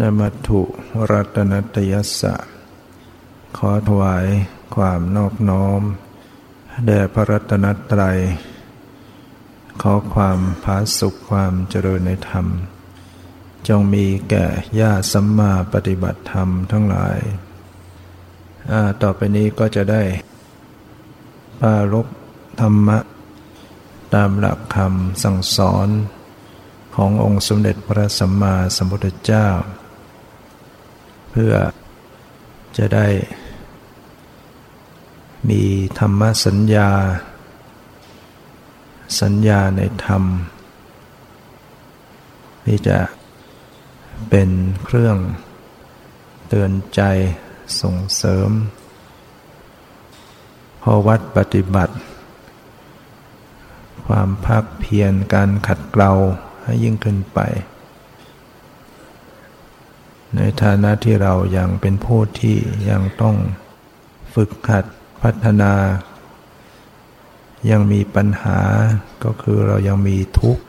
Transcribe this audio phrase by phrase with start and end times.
[0.00, 0.60] นมัตถุ
[1.10, 2.34] รัตนตยัสสะ
[3.56, 4.26] ขอถวาย
[4.74, 5.82] ความนอบน้อม
[6.86, 8.18] แด่พระรัตนตรัย
[9.82, 12.46] ขอความผาสุขความเจริญในธรรม
[13.68, 14.46] จงมีแก่
[14.80, 17.18] ญาติสัมมาปฏิบัติธรรมทั้งหลาย
[19.02, 20.02] ต่อไปนี้ก็จะได้
[21.60, 22.06] ปารก
[22.60, 22.98] ธรรมะ
[24.14, 25.88] ตามหลักคำสั่งสอน
[26.94, 29.48] ขององค์สมเด็จพระสัมมาสัมพุทธเจ้า
[31.30, 31.54] เพื่อ
[32.76, 33.06] จะได้
[35.48, 35.62] มี
[35.98, 36.90] ธรรมสัญญา
[39.20, 40.22] สัญญาในธรรม
[42.64, 42.98] ที่จะ
[44.30, 44.50] เป็น
[44.84, 45.16] เครื่อง
[46.48, 47.00] เตือนใจ
[47.80, 48.50] ส่งเสริม
[50.82, 51.94] พอวัดปฏิบัติ
[54.06, 56.12] ความภาคเพียรการขัดเกลา
[56.62, 57.38] ให้ยิ่งขึ้นไป
[60.36, 62.56] ในฐานะที่เรายัางเป็นผู้ที่
[62.90, 63.36] ยังต้อง
[64.34, 64.84] ฝึกหัด
[65.22, 65.72] พัฒนา
[67.70, 68.60] ยังมีปัญหา
[69.24, 70.62] ก็คือเรายังมีทุกข์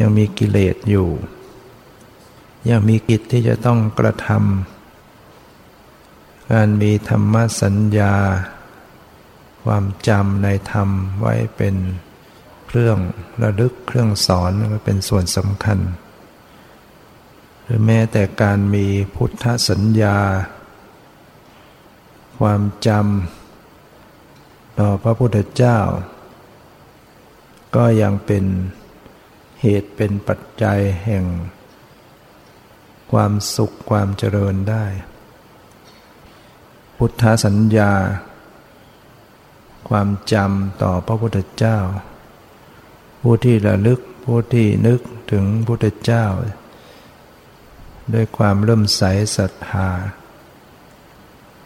[0.00, 1.08] ยังมีกิเลสอยู่
[2.70, 8.14] ยังมีกิจที่จะต้องกระทำการมีธรรมสัญญา
[9.64, 10.88] ความจำในธรรม
[11.20, 11.76] ไว้เป็น
[12.66, 12.98] เครื่อง
[13.42, 15.78] ระลึกเครื่องสอนก็เป็นส่วนสำคัญ
[17.64, 20.18] หรือแม้แต่การมีพุทธสัญญา
[22.38, 25.78] ความจำต่อพระพุทธเจ้า
[27.76, 28.44] ก็ยังเป็น
[29.60, 31.24] เหตุเป็นปัจจัยแห่ง
[33.12, 34.84] ความสุขความเจริญได้
[36.96, 37.92] พุทธสัญญา
[39.88, 41.78] ความจำต่อพระพุทธเจ้า
[43.22, 46.24] ผู้ที่ระลึกผู้ที่นึกถึงพุทธเจ้า
[48.12, 49.02] ด้วยความเริ่มใส
[49.36, 49.88] ศรัทธา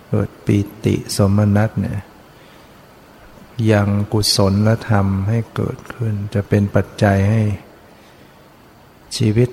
[0.09, 2.01] เกิดปีติสมนัตเนี่ย
[3.73, 7.43] ยังกุศลและธรรมให้เกิดขึ้น จะเป็นปัจจัยให้
[9.17, 9.51] ชีวิต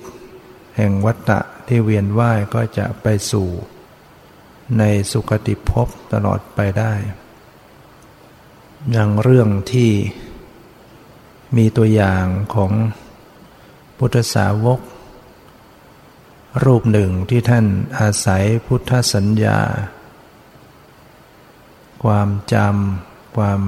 [0.76, 3.48] แห่งวัฏฏะที่เวียนว่ายก็จะไปสู่
[4.78, 4.82] ใน
[5.12, 6.92] สุคติภพตลอดไปได้
[8.92, 9.90] อย่างเรื่องที่
[11.56, 12.72] มีตัวอย่างของ
[13.98, 14.80] พุทธสาวก
[16.64, 17.66] รูปหนึ่งที่ท่าน
[18.00, 19.60] อาศัยพุทธสัญญา
[22.04, 23.60] ความจำความ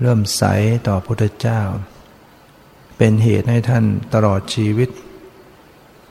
[0.00, 0.42] เริ่มใส
[0.88, 1.62] ต่อพุทธเจ้า
[2.96, 4.90] เป็นเหตุให้ท่านตลอดชีวิต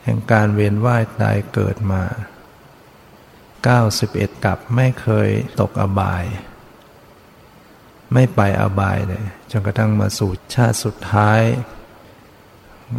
[0.03, 2.03] แห่งการเวียนว่ายตายเกิดมา
[3.63, 6.23] 91 กับไม่เคยตกอบาย
[8.13, 11.41] ไม่ไปอบายเลยจนกระทั่งมาสู่ชาติสุดท้าย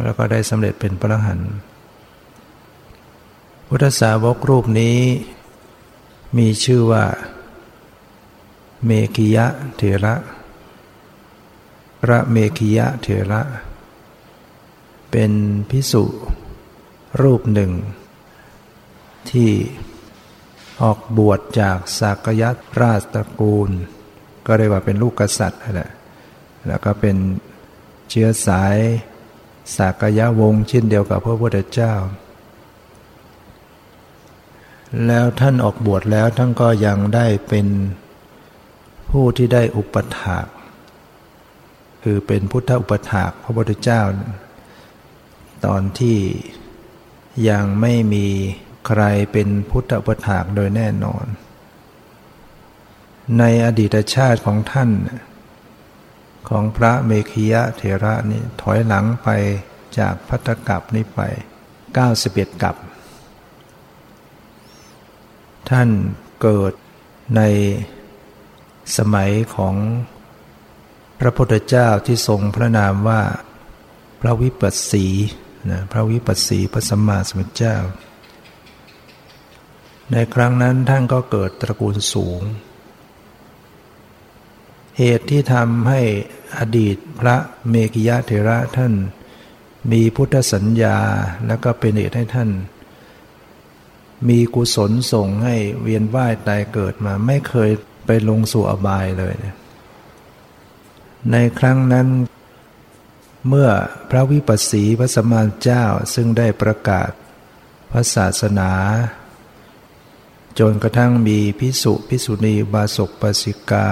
[0.03, 1.53] แล้วก็ได้สำเร็จเป็นพระหันต์
[3.73, 4.99] พุทธสาวกรูปนี้
[6.37, 7.05] มีชื่อว่า
[8.85, 10.15] เมกิยะเถระ
[12.01, 13.41] พระเมกิยะเถระ
[15.11, 15.31] เป็น
[15.69, 16.03] พิสุ
[17.21, 17.71] รูปหนึ่ง
[19.29, 19.51] ที่
[20.81, 23.69] ออกบวชจากสากยัตราชตระกูล
[24.45, 25.91] ก็เรียกว่าเป็นลูกกษัตริย์แหละ
[26.67, 27.17] แล้วก็เป็น
[28.09, 28.77] เชื้อสาย
[29.75, 31.95] สากยะวงศ์เช่นเดียวกับพระพุทธเจ้า
[35.07, 37.67] แล้วท่านออกบวชแล้วท่านก็ยังได้เป็น
[39.09, 40.47] ผู้ที่ได้อุปถาก
[42.03, 44.01] คือเป็นพุทธอุปถากพระพุทธเจ้า
[45.65, 46.17] ตอนที่
[47.49, 48.27] ยังไม่มี
[48.87, 49.01] ใคร
[49.31, 51.25] เป็นพุทธอุปถากโดยแน่นอน
[53.39, 54.89] ในอดีตชาติของท่าน
[56.49, 59.29] ของพระเมขียะเถระนี่ถอยหลังไป
[59.99, 61.19] จากพัทธกับนี้ไป
[61.91, 62.75] 91กับ
[65.69, 65.89] ท่าน
[66.41, 66.73] เกิด
[67.35, 67.41] ใน
[68.97, 69.75] สมัยของ
[71.19, 73.21] พระพุทธเจ้าที่ทรงพระนามว่า
[74.21, 75.05] พระวิปัสสี
[75.69, 77.77] นะพระวิปัสสีพระสัมมาสัมพุทธเจ้า
[80.11, 82.41] ในครั้งนั้นท่านก็เกิดตระกูลสูง
[84.97, 86.01] เหตุที่ทำให้
[86.57, 87.35] อดีตพระ
[87.69, 88.93] เมกิยะเถระท่าน
[89.91, 90.97] มีพุทธสัญญา
[91.47, 92.49] แล้วก็เป็นเหตุให้ท่าน
[94.29, 97.69] มีกุศลส่งให้เวียนว่ายตายเกิดมา ไม่เคย
[98.05, 99.35] ไปลงสู่อบายเลย
[101.31, 102.07] ในครั้งนั้น
[103.47, 103.69] เมื่อ
[104.09, 105.83] พระวิปัสสีพระสมมาเจ้า
[106.13, 107.09] ซึ่งได้ประกาศ
[107.91, 108.71] พระศาสนา
[110.59, 113.87] จนกระทั่งมีพิสุพิสุณีบาศกปสิกา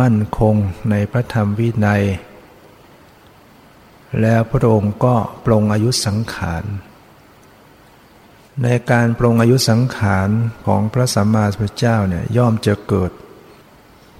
[0.00, 0.54] มั่นคง
[0.90, 2.04] ในพระธรรมวินัย
[4.20, 5.14] แล้วพระองค์ก็
[5.44, 6.64] ปรงอายุสังขาร
[8.62, 10.28] ในการปรงอายุสังขาร
[10.66, 13.10] ของพระสัมมาสัมพุทธเจ้าเนี่ยย่อมจะเกิด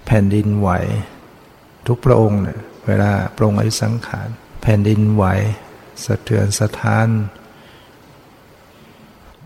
[0.06, 0.70] แผ่นดินไหว
[1.86, 4.28] ทุกพระองค์เนี่ยเวลาปรงอายุสังขาร
[4.62, 5.24] แผ่นดินไหว
[6.04, 7.08] สะเทือนสะท้าน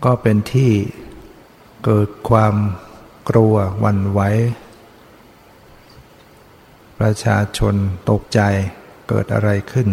[0.03, 0.71] ก็เป็นที่
[1.85, 2.55] เกิดความ
[3.29, 4.21] กลัววันไหว
[6.99, 7.75] ประชาชน
[8.09, 8.39] ตกใจ
[9.09, 9.89] เกิดอะไรขึ้น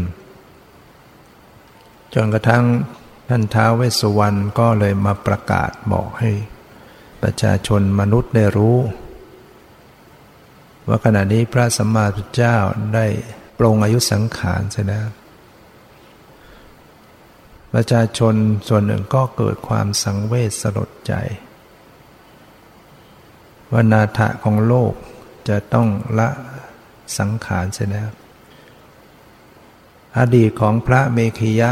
[2.15, 2.65] จนกระทั่ง
[3.29, 6.31] ท่านท้าวเวสสุวรรณก็เลยมาประกาศบอกให้
[7.23, 8.77] ประชาชนมนุษย์ได้รู้
[10.89, 12.57] ว่าขณะนี้พระสัมมาสัมพุทธเจ้า
[12.95, 13.07] ได้
[13.59, 15.09] ปรงอายุสังขารเสียแล้ว
[17.73, 18.35] ประชาชน
[18.69, 21.15] ส่วนหนึ่งก็เกิดความสังเวชสลดใจ
[23.73, 24.93] ว่านาถะของโลก
[25.49, 25.89] จะต้อง
[26.19, 26.29] ละ
[27.19, 28.11] สังขารเสียแล้ว
[30.19, 31.71] อดีตของพระเมขียะ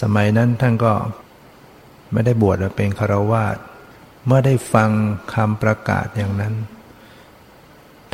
[0.00, 0.94] สมัยนั้นท่านก็
[2.12, 3.56] ไม่ได้บวชเป็นคารวาส
[4.26, 4.90] เมื่อได้ฟัง
[5.34, 6.54] คำประกาศอย่างนั้น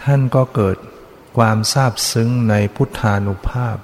[0.02, 0.76] ท่านก็เกิด
[1.36, 3.76] ความซาบซึ้งในพุทธานุภาพ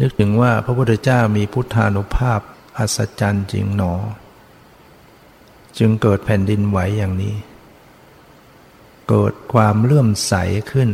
[0.00, 2.40] นึกถึงว่าพระพุทธเจ้ามีพุทธานุภาพ
[2.78, 3.94] อัศจรรย์จริงหนอ
[5.78, 7.36] จึงเกิดแผ่นดินไหวอย่างนี้
[9.08, 10.34] เกิดความเลื่อมใส
[10.72, 10.90] ขึ้น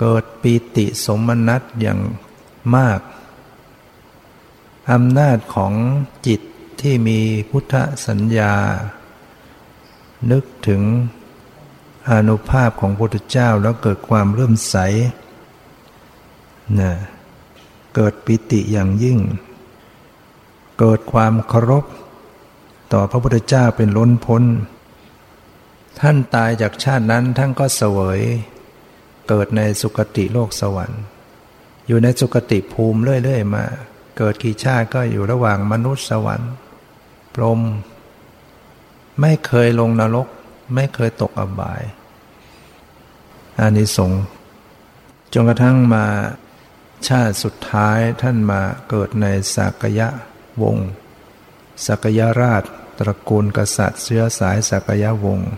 [0.00, 2.00] เกิดปีติสมนัตอย่าง
[2.76, 3.00] มาก
[4.92, 5.72] อำนาจของ
[6.26, 6.40] จิต
[6.80, 7.74] ที่มีพุทธ
[8.06, 8.54] สัญญา
[10.30, 10.82] นึกถึง
[12.10, 14.76] อนุภาพของพระพุทธเจ้าแล้วเกิดความเริ่มใส
[16.80, 16.92] นะ
[17.94, 19.18] เกิดปิติอย่างยิ่ง
[20.78, 21.84] เกิดความเคารพ
[22.92, 24.42] ต่อพระพุทธเจ้าเป็นล้นพ้น
[26.00, 28.20] ท่านตายจากชาตินั้นท่านก็เสวย
[29.28, 31.02] เกิดในสุคติโลกสวรรค์
[31.86, 33.64] อยู่ในสุคติภูมิเรื่อย ๆ มา
[34.16, 36.52] เกิดกี่ชาติก็อยู่ระหว่างมนุษย์สวรรค์
[37.34, 37.60] พรหม
[39.20, 40.28] ไม่เคยลงนรก
[40.74, 41.82] ไม่เคยตกอบาย
[43.58, 44.22] อานิสงส์
[45.32, 46.06] จนกระทั่งมา
[47.08, 50.08] ชาติสุดท้ายท่านมาเกิดในสักยะ
[50.62, 50.88] วงศ์
[51.86, 52.62] สักยราช
[52.98, 55.50] ตระกูลกษัตริย์เชื้อสายสักยะวงศ์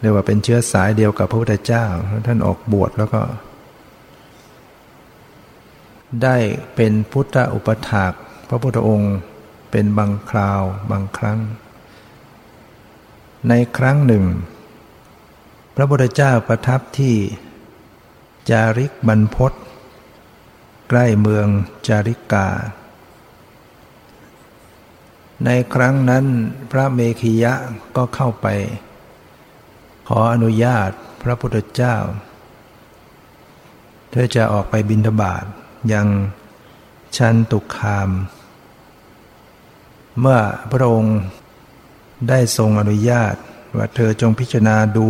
[0.00, 1.84] เรียกว่าเป็นเชื้อสายเดียวกับพระพุทธเจ้า
[2.26, 3.20] ท่านออกบวชแล้วก็
[6.22, 6.36] ได้
[6.74, 8.12] เป็นพุทธอุปถาก
[8.48, 9.14] พระพุทธองค์
[9.70, 11.40] เป็นบางคราวบางครั้ง
[13.48, 14.24] ในครั้งหนึ่ง
[15.76, 17.16] พระพุทธเจ้าประทับที่
[18.50, 19.52] จาริกบรรพศ
[20.88, 21.46] ใกล้เมือง
[21.86, 22.48] จาริกา
[25.44, 26.24] ในครั้งนั้น
[26.70, 27.54] พระเมขียะ
[27.96, 28.46] ก็เข้าไป
[30.08, 30.90] ขออนุญาต
[31.22, 31.96] พระพุทธเจ้า
[34.10, 35.44] เธอจะออกไปบินทบาท
[35.92, 36.08] ยัง
[37.16, 38.10] ชันตุคาม
[40.20, 41.18] เมื่อพระองค์
[42.28, 43.34] ได้ทรงอนุญาต
[43.76, 45.08] ว่าเธอจงพิจารณาดู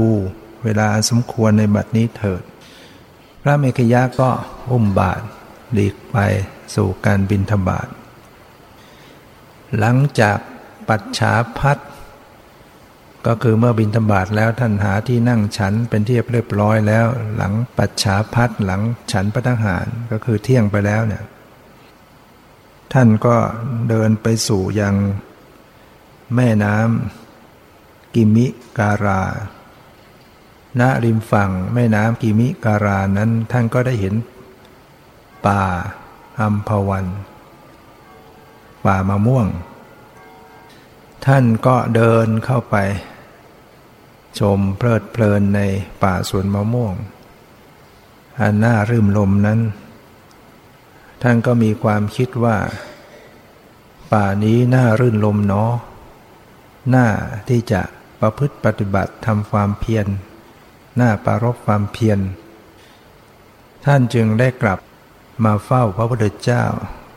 [0.64, 2.42] เวลาสมควรในบัดนี้เถิด
[3.42, 4.30] พระเมขยะก็
[4.70, 5.20] อุ้มบาท
[5.72, 6.16] หลีกไป
[6.74, 7.88] สู่การบินธบาต
[9.78, 10.38] หลังจาก
[10.88, 11.78] ปัจฉาพัด
[13.26, 21.24] ก็คือเมื่อบินธบาตแล้วท่านหาที่นั่งฉันเป็นที่เรียบร้อยแล้ว หลังปัจฉาพัดหลังฉันพระทหารก็คือเที่ยงไปแล้วเนี่ย
[22.92, 23.36] ท่านก็
[23.88, 24.96] เดินไปสู่ยัง
[26.34, 28.46] แม่น้ำกิมิ
[28.78, 29.22] การา
[30.80, 34.14] ณริมฝั่งแม่น้ำกิมิการานั้นท่านก็ได้เห็น
[35.46, 35.62] ป่า
[36.40, 37.06] อัมพวัน
[38.84, 39.46] ป่ามะม่วง
[41.26, 42.76] ท่านก็เดินเข้าไป
[44.40, 45.60] ชมเพลิดเพลินใน
[46.02, 46.94] ป่าสวนมะม่วง
[48.40, 49.60] อันน่ารื่มลมนั้น
[51.22, 52.56] ท่านก็มีความคิดว่า
[54.12, 55.72] ป่านี้น่ารื่นลมเนาะ
[56.94, 57.06] น้า
[57.48, 57.82] ที่จะ
[58.20, 60.06] ประพฤติปฏิบัติทำความเพียร
[61.00, 62.18] น้าปรารบความเพียร
[63.84, 64.78] ท่านจึงได้กลับ
[65.44, 66.64] มาเฝ้าพระพุทธเจ้า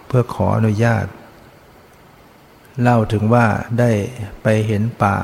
[0.08, 1.06] เพื่อขออนุญาต
[2.82, 3.48] เล่าถึงว่า
[3.80, 3.92] ได้
[4.44, 5.18] ไปเห็นป่า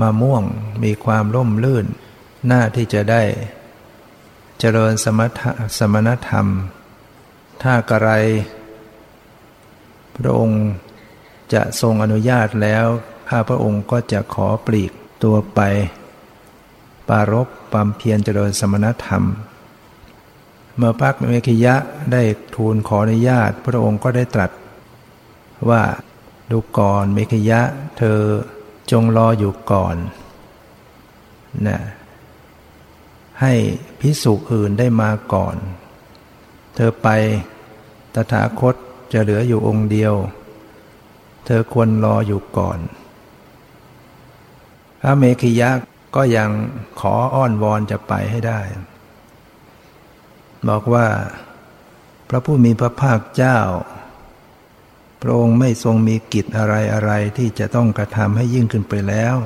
[0.00, 0.44] มาม่วง
[0.82, 1.86] มีความร่มลื่น
[2.46, 3.22] หน้าที่จะได้
[4.58, 5.40] เจริญสมถ
[5.78, 6.46] สมณธรรม
[7.62, 8.10] ถ้ากระไร
[10.16, 10.62] พระองค์
[11.54, 12.86] จะทรงอนุญาตแล้ว
[13.28, 15.60] ข้าพระองค์ก็จะขอปลีกตัวไป
[17.08, 19.24] ปารบความเพียรเจริญสมณธรรม
[20.76, 21.74] เมื่อพระเมขิยะ
[22.12, 22.22] ได้
[22.54, 24.50] ทูลขออนุญาต พระองค์ก็ได้ตรัส
[25.68, 25.82] ว่า
[26.50, 27.60] ดูก่อนเมขิยะ
[27.98, 28.18] เธอ
[28.92, 29.96] จงรออยู่ก่อน
[31.68, 31.78] นะ
[33.40, 33.52] ให้
[34.00, 35.56] พิสุอื่นได้มาก่อน
[36.74, 37.08] เธอไป
[38.14, 38.74] ตถาคต
[39.12, 40.14] จะเหลืออยู่องค์เดียว
[41.44, 42.78] เธอควรรออยู่ก่อน
[45.00, 45.70] พระเมขิยะ
[46.16, 46.50] ก็ยัง
[47.00, 48.60] ขออ้อนวอนจะไปให้ได้
[50.68, 51.06] บอกว่า
[52.28, 53.58] พระผู้มีพระภาคเจ้า
[55.22, 59.36] พระองค์ไม่ทรงมีกิจอะไรอะไรที่จะต้องกระทำให้ยิ่งขึ้นไปแล้ว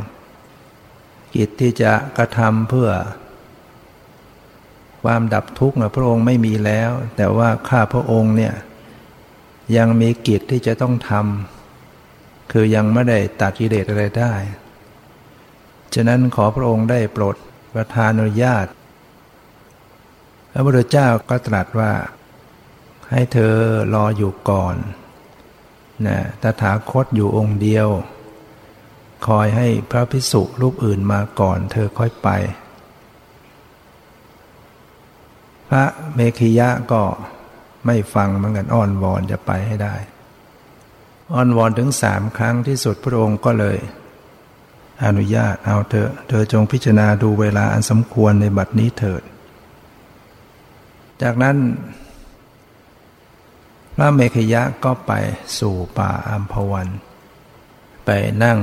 [1.37, 2.91] กิจที่จะกระทำเพื่อ
[5.03, 8.55] ความดับทุกข์พระองค์ไม่มีแล้ว แต่ว่าข้าพระองค์เนี่ย
[9.77, 14.35] ยังมีกิจที่จะต้องทำคือยังไม่ได้ตัดกิเลสอะไรได้
[15.95, 17.37] ฉะนั้นขอพระองค์ได้โปรด
[17.75, 18.67] ประทานอนุญาต
[20.53, 21.93] พระพุทธเจ้าก็ตรัสว่า
[23.11, 23.55] ให้เธอ
[23.95, 24.77] รออยู่ก่อน
[26.07, 27.89] นะตถาคตอยู่องค์เดียว
[29.27, 32.29] คอยให้พระพิสุรูปอื่นมาก่อนเธอค่อยไป
[35.69, 35.85] พระ
[36.15, 37.03] เมขิยะก็
[37.87, 39.97] ไม่ฟังเหมือนกันอ้อนวอนจะไปให้ได้
[41.35, 43.79] อ้อนวอนถึงสามครั้งที่สุดพระองค์ก็เลย
[45.05, 49.23] อนุญาตเอาเธอ เธอจงพิจารณาดูเวลาอันสมควรในบัดนี้เถิด
[51.23, 51.57] จากนั้น
[53.99, 55.13] พระเมขยะก็ไป
[55.59, 56.89] สู่ป่าอัมพวัน
[58.05, 58.11] ไป
[58.43, 58.59] นั่ง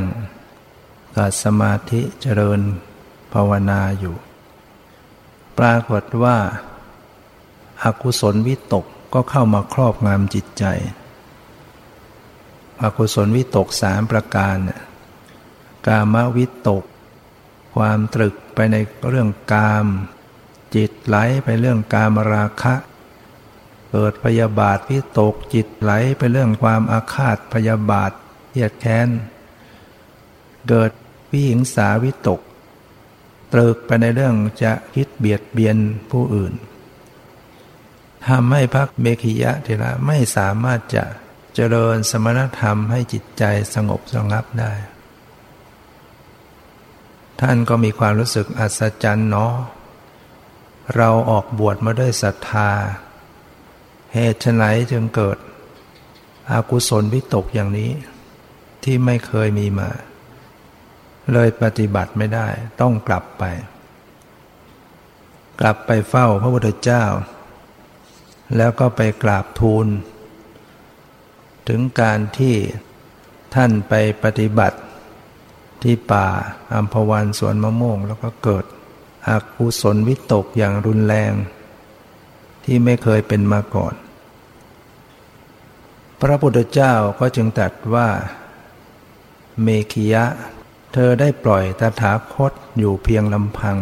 [1.15, 2.61] กัดสมาธิเจริญ
[3.33, 4.15] ภาวนาอยู่
[5.57, 6.37] ปรากฏว่า
[7.83, 10.65] อากุศลวิตกก็เข้ามาครอบงำจิตใจ
[12.81, 14.57] อกุศลวิตกสามประการ
[15.87, 16.83] กามวิตก
[17.75, 18.75] ความตรึกไปใน
[19.09, 19.85] เรื่องกาม
[20.75, 22.73] จิตไหลไปเรื่องกามราคะ
[23.95, 28.11] เกิดพยาบาทวิตกจิตไหลไปเรื่องความอาฆาตพยาบาท
[28.51, 29.09] เยียดแค้น
[30.69, 30.91] เกิด
[31.31, 32.41] วิหิงสาวิตก
[33.53, 35.77] ตรึกไปในเรื่องจะคิดเบียดเบียน
[36.11, 36.53] ผู้อื่น
[38.27, 41.03] ทำให้พระเมขิยะเทระไม่สามารถจะ
[41.55, 44.73] เจริญสมณธรรมให้จิตใจสงบสงับได้
[47.41, 49.53] ท่านก็มีความรู้สึกอัศจรรย์เนาะ
[50.95, 52.71] เราออกบวชมาด้วยศรัทธา
[54.13, 55.37] เหตุไฉนจึงเกิด
[56.51, 57.91] อากุศลวิตกอย่างนี้
[58.83, 59.89] ที่ไม่เคยมีมา
[61.33, 62.47] เลยปฏิบัติไม่ได้
[62.81, 63.43] ต้องกลับไป
[65.59, 67.03] กลับไปเฝ้าพระพุทธเจ้า
[68.57, 69.87] แล้วก็ไปกราบทูล
[71.67, 72.55] ถึงการที่
[73.55, 73.93] ท่านไป
[74.23, 74.79] ปฏิบัติ
[75.83, 76.27] ที่ป่า
[76.73, 78.65] อัมพวันสวนมะม่วงแล้วก็เกิด
[79.27, 81.33] อกุศลวิตกอย่างรุนแรง
[82.63, 83.93] ที่ไม่เคยเป็นมาก่อน
[86.25, 88.09] พระพุทธเจ้าก็จึงตรัสว่า
[89.61, 90.25] เมขิยะ
[90.93, 93.77] เธอได้ปล่อยตถาคตอยู่เพียงลำพัง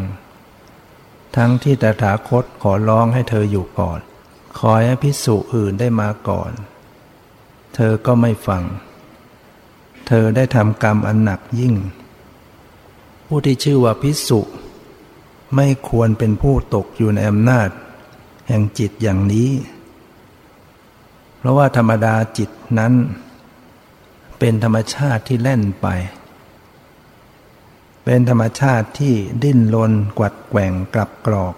[1.36, 4.00] ทั้งที่ตถาคตขอร้องให้เธออยู่ก่อน
[4.57, 6.51] ขอให้พิสุอื่นได้มาก่อน
[7.75, 8.63] เธอก็ไม่ฟัง
[10.07, 11.75] เธอได้ทำกรรมอันหนักยิ่ง
[13.27, 14.41] ผู้ที่ชื่อว่าพิสุ
[15.55, 17.69] ไม่ควรเป็นผู้ตกอยู่ในอำนาจ
[18.48, 19.50] แห่งจิตอย่างนี้
[21.41, 22.93] เพราะว่าธรรมดาจิตนั้น
[24.39, 25.88] เป็นธรรมชาติที่แล่นไป
[28.05, 31.55] เป็นธรรมชาติที่ดิ้นรนกวัดแกว่งกลับกรอก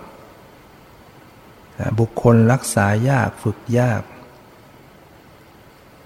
[2.00, 4.02] บุคคลรักษายากฝึกยาก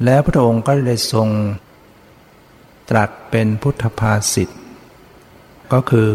[0.05, 1.29] แล้วพระองค์ก็เลยทรง
[2.89, 4.49] ตรัสเป็นพุทธภาษิต
[5.73, 6.07] ก็คือ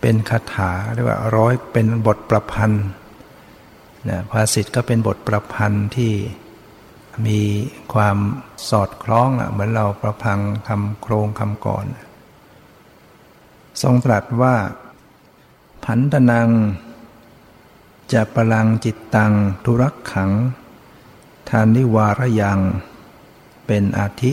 [0.00, 2.86] เป็นคาถาเรียกว่าร้อยเป็นบทประพันธ์
[4.08, 6.12] นะภาษิตก็เป็นบทประพันธ์ที่
[7.26, 7.42] มี
[7.94, 8.18] ความ
[8.68, 11.86] สอดคล้องอะเหมือนเราประพังคำโครงคำก่อน
[13.82, 14.56] ทรงตรัสว่า
[15.84, 16.50] พันธนัง
[18.12, 19.32] จะประลังจิตตัง
[19.64, 20.30] ทุรักขัง
[21.48, 22.58] ทานิวารยัง
[23.66, 24.32] เปเป็นอาทิ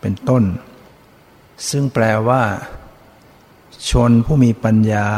[0.00, 0.44] เป็นต้น
[1.68, 2.42] ซึ่งแปลว่า
[3.90, 5.08] ชนผู้มีปัญญา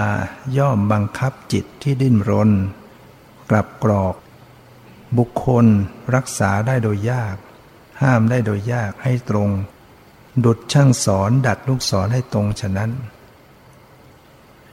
[0.58, 2.50] ย่อมบังคับจิตที่ดิ้นรน
[3.50, 4.14] กลับกรอก
[5.18, 5.66] บุคคล
[6.14, 7.36] รักษาได้โดยยาก
[8.02, 9.50] ห้ามได้โดยยากให้ตรง
[10.44, 12.90] ดุดช่างสอนดัดลูกศรให้ตรงฉะนั้น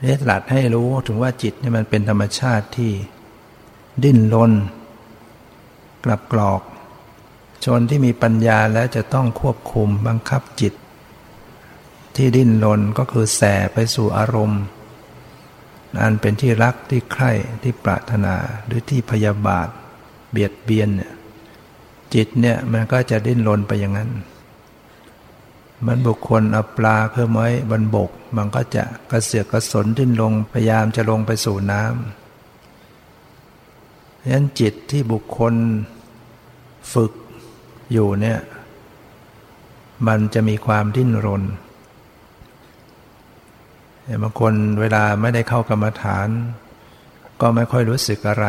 [0.00, 2.92] เรียตหลัดให้รู้ถึงว่าจิตนี่มันเป็นธรรมชาติที่
[4.04, 4.52] ดิ้นรน
[6.04, 6.62] กลับกรอก
[7.64, 10.74] ชนที่มีปัญญาแล้วจะต้องควบคุมบังคับจิต
[12.16, 13.42] ที่ดิ้นรนก็คือแส
[13.74, 14.62] ไปสู่อารมณ์
[16.00, 17.32] อันเป็นที่รักที่ใคร่
[17.62, 18.34] ที่ปรารถนา
[18.66, 19.68] หรือที่พยาบาท
[20.32, 21.12] เบียดเบียนเนี่ย
[22.14, 24.10] จิตเนี่ยมันก็จะดิ้นรนไปอย่างนั้น
[25.86, 31.92] มันบุคคลเอาปลาเพิ่มไว้บนบก มันก็จะกระเสือกกระสนดิ้นลงพยายามจะลงไปสู่น้ำ
[34.22, 35.54] ฉะนั้นจิตที่บุคคล
[36.92, 37.12] ฝึก
[37.92, 38.38] อยู่เนี่ย
[40.06, 41.42] มันจะมีความดิ้นรน
[44.22, 46.28] บางคนเวลาไม่ได้เข้ากรรมฐาน
[47.40, 48.46] ก็ไม่ค่อยรู้สึกอะไร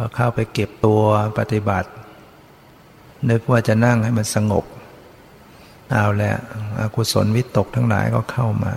[0.00, 1.02] พอเข้าไปเก็บตัว
[1.38, 1.90] ปฏิบัติ
[3.30, 4.64] นึกว่าจะนั่งให้มันสงบ
[5.90, 6.38] เอาแล้ว
[6.78, 8.74] อกุศลวิตกทั้งหลายก็เข้ามา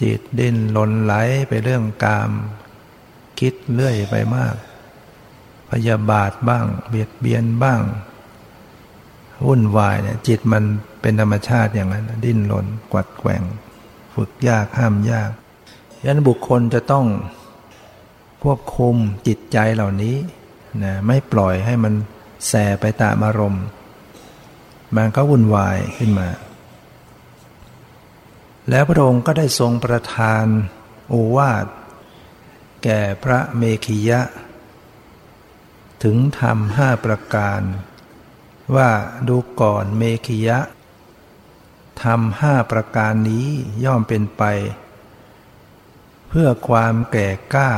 [0.00, 1.14] จิตดิ้นลนไหล
[1.48, 2.30] ไปเรื่องกาม
[3.40, 4.54] คิดเลื่อยไปมาก
[5.70, 7.80] พยาบาทบ้าง เบียดเบียนบ้าง
[9.46, 10.64] วุ่นวายเนี่ยจิตมัน
[11.00, 13.42] เป็นธรรมชาติอย่างนั้น ดิ้นรนกวัดแกว่ง
[14.14, 15.30] ฝึกยากห้ามยาก
[16.04, 17.06] ยันบุคคลจะต้อง
[18.44, 18.96] ควบคุม
[19.26, 20.16] จิตใจเหล่านี้
[20.82, 21.94] นะไม่ปล่อยให้มัน
[22.48, 23.64] แสไปตามอารมณ์
[24.96, 26.28] มันก็วุ่นวายขึ้นมา
[28.70, 30.46] แล้วพระองค์ก็ได้ทรงประทาน
[31.08, 31.66] โอวาท
[32.84, 34.20] แก่พระเมขิยะ
[36.02, 37.60] ถึงทำห้าประการ
[38.76, 38.90] ว่า
[39.28, 40.58] ดูก่อนเมขิยะ
[42.02, 43.48] ทำห้าประการนี้
[43.84, 44.42] ย่อมเป็นไป
[46.28, 47.70] เพื่อความแก่กล้า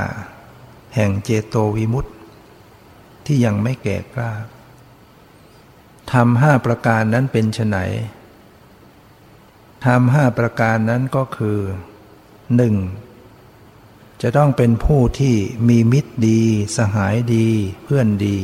[0.96, 2.10] แห่งเจโตวิมุตติ
[3.26, 4.32] ที่ยังไม่แก่กล้า
[6.12, 7.78] ทำห้าประการนั้นเป็นไน
[9.86, 11.58] ทำห้าประการนั้นก็คือ
[12.56, 12.74] หนึ่ง
[14.22, 15.34] จะต้องเป็นผู้ที่
[15.68, 16.42] มีมิตรดี
[16.76, 17.48] สหายดี
[17.84, 18.38] เพื่อนดี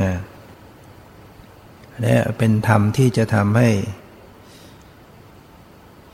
[0.00, 0.12] นะ
[2.02, 3.68] และเป็นธรรมที่จะทำให้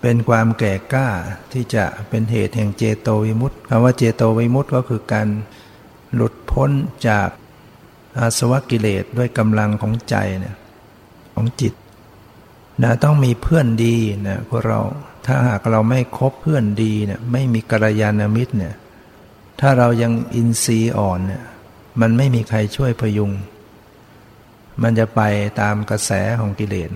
[0.01, 1.09] เป็นความแก่กล้า
[1.53, 5.29] ที่จะเป็นเหตุแห่งเจโตวิมุตต์คำว่าเจโตวิมุตต์ก็คือการ
[6.15, 6.71] หลุดพ้น
[7.09, 7.29] จาก
[8.19, 10.57] อาสวะกิเลสด้วยกำลังของใจเนี่ย
[11.35, 11.75] ของจิต
[12.83, 13.97] นะต้องมีเพื่อนดี
[14.29, 14.81] นะพวกเรา
[15.27, 18.75] ถ้าหากเราไม่คบเพื่อนดีเนี่ยไม่มีกัลยาณมิตรเนี่ย
[19.61, 21.45] ถ้าเรายังอินทรีย์อ่อนเนี่ย
[22.01, 23.31] มันไม่มีใครช่วยพยุง
[24.83, 25.21] มันจะไป
[25.61, 26.91] ตามกระแสของกิเลส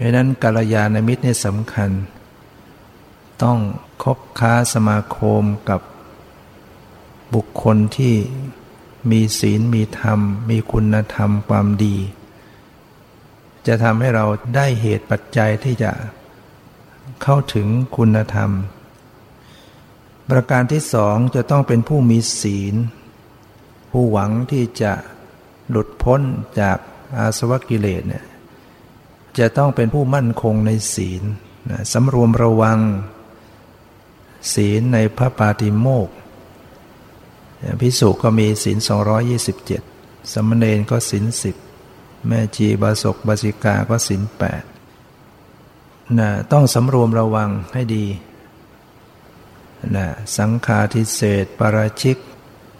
[0.00, 1.90] เพราะนั้นกัลยาณมิตรเนี่ยสำคัญ
[3.42, 3.58] ต้อง
[4.02, 5.80] คบค้าสมาคมกับ
[7.34, 8.14] บุคคลที่
[9.10, 11.96] มีศีลมีธรรม มีคุณธรรมความดี
[13.66, 15.92] จะทำให้เราได้เหตุปัจจัยที่จะ
[17.22, 18.50] เข้าถึงคุณธรรม
[20.30, 22.74] ประการที่สองจะต้องเป็นผู้มีศีล
[23.90, 24.92] ผู้หวังที่จะ
[25.70, 26.20] หลุดพ้น
[26.60, 26.78] จาก
[27.16, 28.24] อาสวะกิเลสเนี่ย
[29.38, 31.22] จะต้องเป็นผู้มั่นคงในศีล
[31.92, 32.78] สำรวมระวัง
[34.54, 36.08] ศีลในพระปาติโมก
[37.80, 38.78] พิสุก็มีศีล
[39.54, 41.56] 227 สมณเณรก็ศีลสิบ
[42.26, 44.62] แม่จีบาศกบาสิกาก็ศีลแปด
[46.18, 48.06] นะต้องสำรวมระวังให้ดี
[49.94, 52.16] นะสังขาทิเศษปาราชิก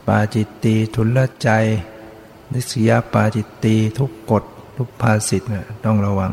[0.07, 1.49] ปาจิตตีทุลใจ
[2.53, 4.45] นิสยาปาจิตตีทุกกฎ
[4.83, 6.33] ทุกภาสิทธ์นะต้องระวัง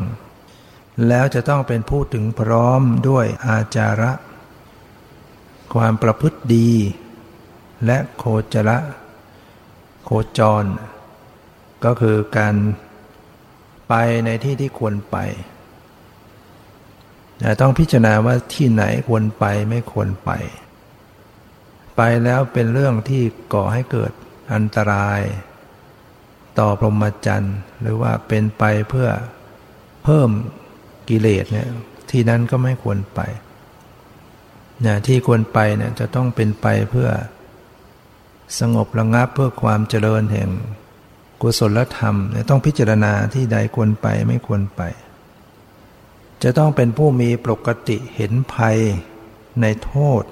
[1.08, 4.12] แล้วจะต้องเป็นผู้ถึงพร้อมด้วยอาจาระ
[5.74, 6.72] ความประพฤติดี
[7.86, 8.78] และโคจระ
[10.04, 10.64] โคจร
[11.84, 12.54] ก็คือการ
[13.88, 15.16] ไปในที่ที่ควรไป
[17.60, 20.30] ต้องพิจารณาว่าที่ไหนควรไปไม่ควรไป
[21.96, 23.22] ไปแล้วเป็นเรื่องที่
[23.54, 24.12] ก่อให้เกิด
[24.52, 25.20] อันตราย
[26.58, 29.08] ต่อพรหมจรรย์ หรือว่าเป็นไปเพื่อ
[30.04, 30.30] เพิ่ม
[31.08, 31.68] กิเลสเนี่ย
[32.10, 33.20] ที่นั้นก็ไม่ควรไป
[34.82, 37.08] เนี่ยที่ควรไปเนี่ยจะต้องเป็นไปเพื่อ
[38.60, 40.50] สงบระงับเพื่อความเจริญแห่ง
[41.42, 42.16] กุศลธรรม
[42.48, 44.82] ต้องพิจารณาที่ใดควรไปไม่ควรไป
[46.42, 48.78] จะต้องเป็นผู้มีปกติเห็นภัย
[49.60, 50.22] ในโทษ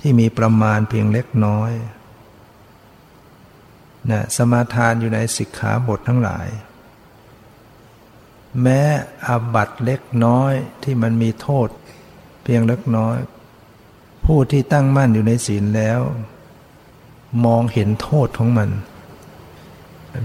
[0.00, 1.72] ที่มีประมาณเพียงเล็กน้อย
[4.10, 6.48] นะสมาทานอยู่ในสิกขาบททั้งหลาย
[8.62, 8.80] แม้
[9.26, 11.68] อาบัตเล็กน้อยที่มันมีโทษ
[12.42, 13.16] เพียงเล็กน้อย
[14.24, 16.00] ผู้ที่ตั้งมั่นอยู่ในศีลแล้ว
[17.44, 18.70] มองเห็นโทษของมัน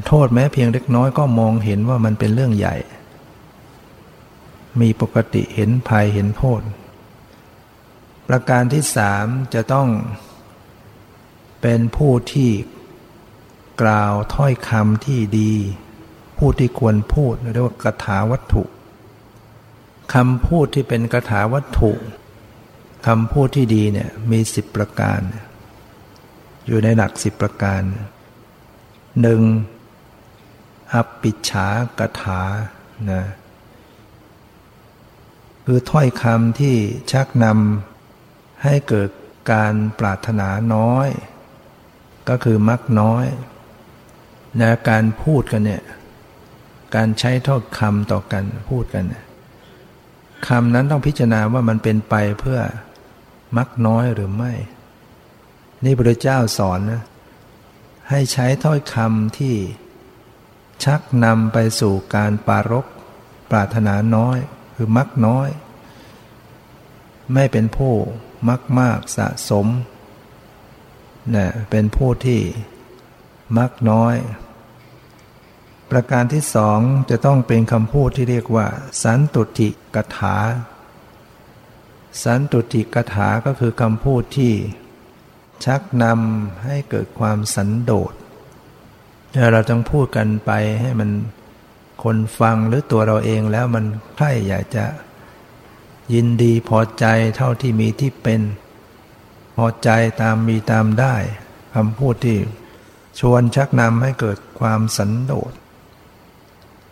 [0.08, 2.76] โทษแม้เพียงเล็กน้อยก็มองเห็นว่ามันเป็นเรื่องใหญ่
[4.82, 6.62] มีปกติเห็นภัยเห็นโทษ
[8.28, 9.88] ประการที่สามจะต้อง
[11.62, 12.50] เป็นผู้ที่
[13.81, 15.53] กล่าวถ้อยคำที่ดี
[16.38, 18.63] พูดที่ควรพูดเรียกว่ากถาวัตถุ
[20.13, 21.91] คำพูดที่เป็นกถาวัตถุ
[23.07, 25.21] คำพูดที่ดีเนี่ยมีสิบประการ
[26.65, 27.81] อยู่ในหลักสิบประการ
[29.21, 29.41] หนึ่ง
[30.93, 31.67] อปิฉา
[31.99, 32.41] กถา
[33.12, 33.23] นะ
[35.65, 36.75] คือถ้อยคำที่
[37.12, 39.10] ชักนำให้เกิด
[39.51, 41.07] การปรารถนาน้อย
[42.29, 43.25] ก็คือมักน้อย
[44.60, 45.84] นะการพูดกันเนี่ย
[46.96, 49.06] การใช้ถ้อยคำต่อกันพูดกัน
[50.48, 52.60] คำนั้นต้องพิจารณาว่ามันเป็นไปเพื่อ
[53.58, 54.54] มักน้อยหรือไม่
[55.84, 57.02] นี่พระเจ้าสอนนะ
[58.10, 59.56] ให้ใช้ถ้อยคำที่
[60.84, 62.86] ชักนำไปสู่การปารก
[63.52, 64.38] ปรารถนาน้อย
[64.76, 65.50] คือมักน้อย
[67.34, 67.94] ไม่เป็นผู้
[68.50, 69.68] มักมากสะสม
[71.36, 72.42] นะเป็นผู้ที่
[73.58, 74.16] มักน้อย
[75.91, 78.67] ประการที่สองจะต้องเป็นคำพูดที่เรียกว่า
[79.04, 80.38] สันตุติกถา
[82.23, 84.54] สันตุติกถาก็คือคำพูดที่
[85.65, 88.13] ชักนำให้เกิดความสันโดษ
[89.51, 90.51] เราต้องพูดกันไป
[90.82, 91.12] ให้มัน
[92.04, 94.86] คนฟังหรือตัวเราเองแล้วมันใคร่อยากจะ
[96.13, 98.41] ยินดีพอใจเท่าที่มีที่เป็น
[99.58, 99.89] พอใจ
[100.21, 101.15] ตามมีตามได้
[101.75, 102.38] คำพูดที่
[103.19, 105.54] ชวนชักนำให้เกิดความสันโดษ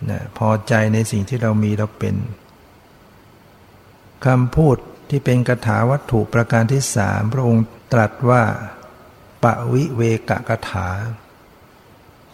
[0.10, 2.16] นะพอใจในสิ่งที่เรามีเราเป็น
[4.26, 4.78] คำพูด
[5.10, 8.44] ที่เป็นกถาวัตถุประการที่สามพระองค์ตรัสว่า
[9.44, 10.90] ปะวิเวกะกถา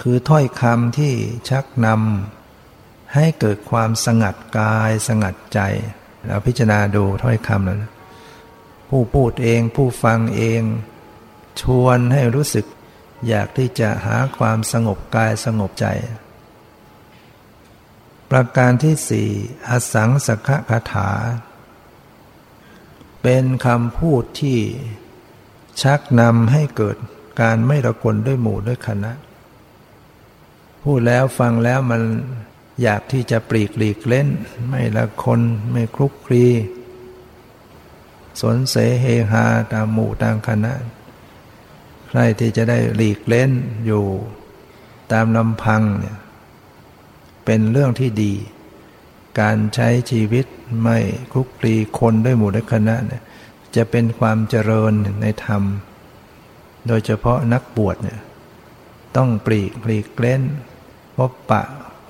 [0.02, 1.14] คือถ้อยคำที่
[1.50, 5.60] ชักนำให้เกิดความสงัดกายสงัดใจ
[6.26, 7.84] เราพิจารณาดูถ้อยคำนั้น
[8.90, 10.62] ผู้พูดเองผู้ฟังเอง
[11.62, 12.66] ชวนให้รู้สึก
[13.28, 15.88] อยากที่จะหาความสงบกายสงบใจ
[18.38, 19.30] ประการที่สี่
[19.70, 21.10] อสังสกคาถา
[23.22, 24.60] เป็นคำพูดที่
[25.82, 26.98] ชักนำให้เกิด
[27.42, 29.14] การไม่ระกลด้วยหมู่ด้วยคณะ
[30.84, 32.02] พูดแล้วฟังแล้วมัน
[32.84, 34.28] อยากที่จะปลีกหลีกเล่น
[34.70, 36.46] ไม่ละคนไม่คลุกคลี
[38.42, 40.74] สนเสเฮฮาตามหมู่ตามคณะ
[42.08, 43.52] ใครที่จะได้หลีกเล่น
[43.86, 44.06] อยู่
[45.12, 46.18] ตามลำพังเนี่ย
[47.46, 48.34] เป็นเรื่องที่ดี
[49.40, 50.46] การใช้ชีวิต
[50.82, 50.98] ไม่
[51.32, 53.24] คลุกคลีคนด้วยหมู่ด้วยคณะเนี่ย
[53.76, 55.64] จะเป็นความเจริญในธรรม
[56.88, 58.20] โดยเฉพาะนักบวชเนี่ย
[59.18, 60.42] ต้องปลีกปลีกเล่น
[61.18, 61.62] พบปะ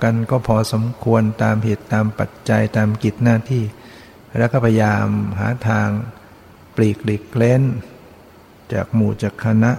[0.04, 3.64] กันก็พอสมควรตามเหตุตามปัจจัยตามกิจหน้าที่
[4.38, 5.08] แล้วก็พยายาม
[5.40, 5.88] หาทาง
[6.76, 7.62] ปลีกหลีกเล้น
[8.74, 9.72] จากหมู่จากคณะ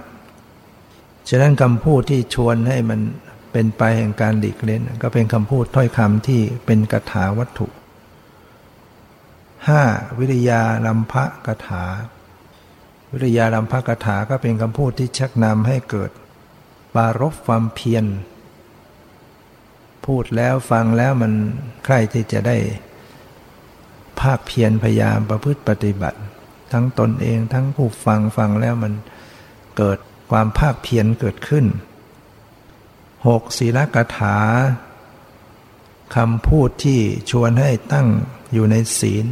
[1.29, 2.99] ฉะนั้นคำพูดที่ชวนให้มัน
[3.51, 7.67] เป็นไปแห่งการหลีกเล้นก็เป็นคำพูดถ้อยคำที่เป็นกถาวัตถุ
[9.37, 10.19] 5.
[10.19, 11.83] วิริยาลัมภะกถา
[13.13, 16.11] วิริยาลัมภะกถาก็เป็นคำพูดที่ชักนำให้เกิด
[16.95, 18.05] ปารบความเพียร
[20.05, 21.33] พูดแล้วฟังแล้วมัน
[21.85, 22.57] ใครที่จะได้
[24.21, 26.19] ภาคเพียรพยายามประพฤติปฏิบัติ
[26.71, 28.93] ทั้งตนเองทั้งผู้ฟังฟังแล้วมัน
[29.77, 29.99] เกิด
[30.31, 31.65] ความภาคเพียรเกิดขึ้น
[33.27, 34.37] หกศีลกถา
[36.15, 36.99] คำพูดที่
[37.31, 38.07] ชวนให้ตั้ง
[38.53, 39.25] อยู่ในศีล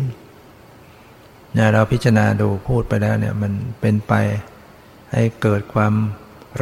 [1.53, 4.13] เนี่ยเราพิจารณาดูพูดไปแล้วเนี่ยมันเป็นไป
[5.13, 5.93] ให้เกิดความ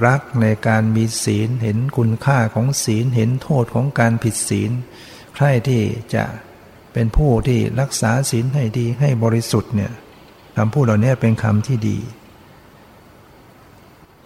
[0.05, 4.71] รักในการมีศีลเห็นคุณค่าของศีลเห็นโทษของการผิดศีล
[5.35, 5.81] ใครที่
[6.15, 6.23] จะ
[6.93, 9.91] เป็นผู้ที่รักษาศีลให้ดีให้บริสุทธิ์เนี่ย
[10.57, 11.97] คำพูดเหล่านี้เป็นคำที่ดี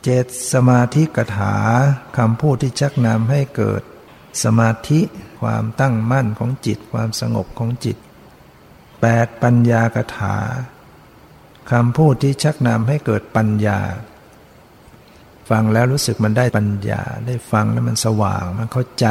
[0.03, 1.55] เจตสมาธิกถา
[2.17, 3.81] คำพูดที่ชักนำให้เกิด
[4.43, 4.99] สมาธิ
[5.41, 7.97] ความตั้งมั่นของจิตความสงบของจิต
[8.69, 9.43] 8.
[9.43, 10.37] ปัญญากถา
[11.71, 13.79] คำพูดที่ชักนำให้เกิดปัญญา
[15.49, 19.07] ฟังแล้วรู้สึกมันได้ปัญญาได้ฟังแล้วมันสว่างมันเข้าใจ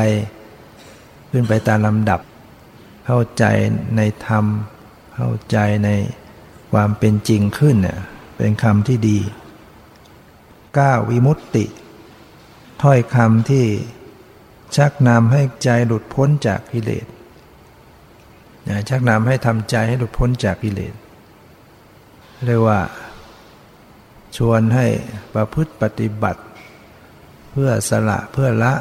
[1.31, 2.21] ขึ้นไปตามลำดับ
[3.07, 3.45] เข้าใจ
[3.97, 4.45] ในธรรม
[5.17, 5.91] เข้าใจใน
[6.73, 7.99] ความเป็นจริงขึ้นเนี่ย
[8.37, 9.19] เป็นคำที่ดี
[10.77, 11.65] ก้าวิมุตติ
[12.83, 13.67] ถ้อยคำที่
[14.77, 17.07] ชักนำให้ใจหลุดพ้นจากกิเลส
[18.89, 20.95] ชักนำให้ทำใจให้หลุดพ้นจากกิเลส
[22.45, 22.81] เรียกว่า
[24.37, 24.87] ชวนให้
[25.35, 26.43] ประพฤติปฏิบัติ
[27.51, 28.73] เพื่อสละเพื่อละ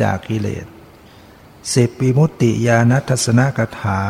[0.00, 0.66] จากกิเลส
[1.74, 4.00] สิบปีมุตติยานัทสนกถา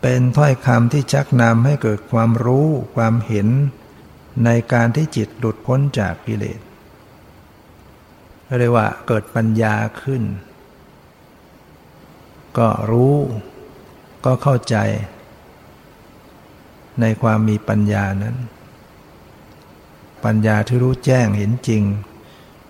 [0.00, 3.48] เป็นถ้อยคำที่ชักนำให้เกิดความรู้ความเห็น
[4.44, 6.60] ในการที่จิตหลุดพ้นจากกิเลส
[8.58, 10.22] เรียกว่าเกิดปัญญาขึ้น
[12.58, 13.16] ก็รู้
[14.24, 14.76] ก็เข้าใจ
[17.00, 18.36] ในความมีปัญญานั้น
[20.24, 21.82] ปัญญาที่รู้แจ้งเห็นจริง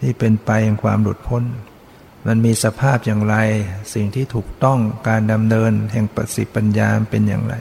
[0.00, 1.42] ที่เป็นไปแห่งความหลุดพ้น
[2.26, 3.36] มันมีสภาพอย่างไร
[3.94, 7.54] สิ่งที่ถูกต้องการดำเนินแห่งปสิปัญญาเป็นอย่างไร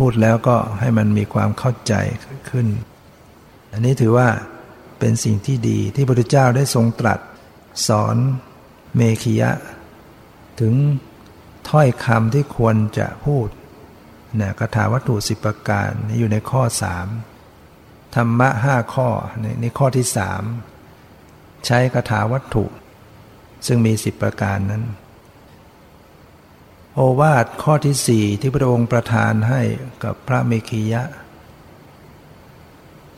[0.00, 1.94] พูดแล้วก็ให้มันมีความเข้าใจ
[2.50, 2.66] ขึ้น
[3.72, 4.28] อันนี้ถือว่า
[4.98, 7.20] เป็นสิ่งที่ดีที่พระพุทธเจ้าได้ทรงตรัส
[7.88, 8.16] สอน
[8.96, 9.50] เมขียะ
[10.60, 10.74] ถึง
[11.68, 13.48] ถ้อยคำที่ควรจะพูด
[14.40, 17.06] นะคาถาวัตถุสิบประการอยู่ในข้อสาม
[18.14, 19.08] ธรรมะห้าข้อ
[19.40, 20.42] ในในข้อที่สาม
[21.66, 22.64] ใช้คาถาวัตถุ
[23.66, 24.84] ซึ่งมีสิบประการนั้น
[26.94, 29.62] โอวาทข้อที่สี่ที่พระองค์ประทานให้
[30.04, 31.02] กับพระเมขียะ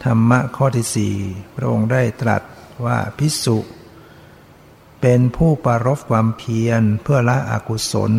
[0.05, 1.15] ธรรมะข้อที่สี่
[1.57, 2.43] พระองค์ได้ตรัส
[2.85, 3.59] ว่าพิสุ
[5.01, 8.13] เป็นผู้ปารบความเพียรเพื่อละอกุศล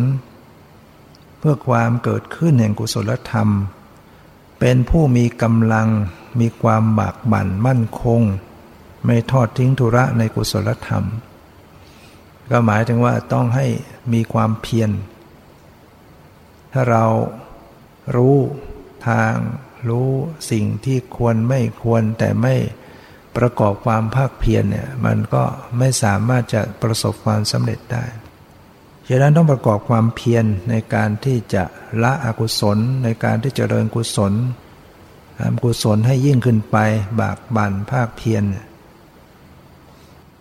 [1.38, 3.48] เพื่อความเกิดขึ้นแห่งกุศลธรรม
[4.60, 5.88] เป็นผู้มีกำลัง
[6.40, 8.20] มีความบากบั่นมั่นคง
[9.04, 11.04] ไม่ทอดทิ้งธุระในกุศลธรรม
[12.50, 13.66] ก็หมายถึงว่าต้องให้
[14.12, 14.92] มีความเพียร
[16.76, 17.06] ถ้าเรา
[18.16, 18.36] รู้
[19.08, 19.34] ทาง
[19.88, 20.10] รู้
[20.50, 22.54] สิ่งที่ควรไม่ควรแต่ไม่
[23.36, 25.42] ประกอบความภาคเพียรเนี่ยมันก็
[25.78, 28.04] ไม่สามารถจะประสบความสำเร็จได้
[29.08, 31.64] ฉะนั้นต้องประกอบความเพียรในการที่จะ
[32.02, 34.32] ละอกุศลในการที่จะเริญกุศล
[35.38, 36.76] ทำกุศลให้ยิ่งขึ้นไป
[37.20, 38.44] บากบั่นภาคเพียร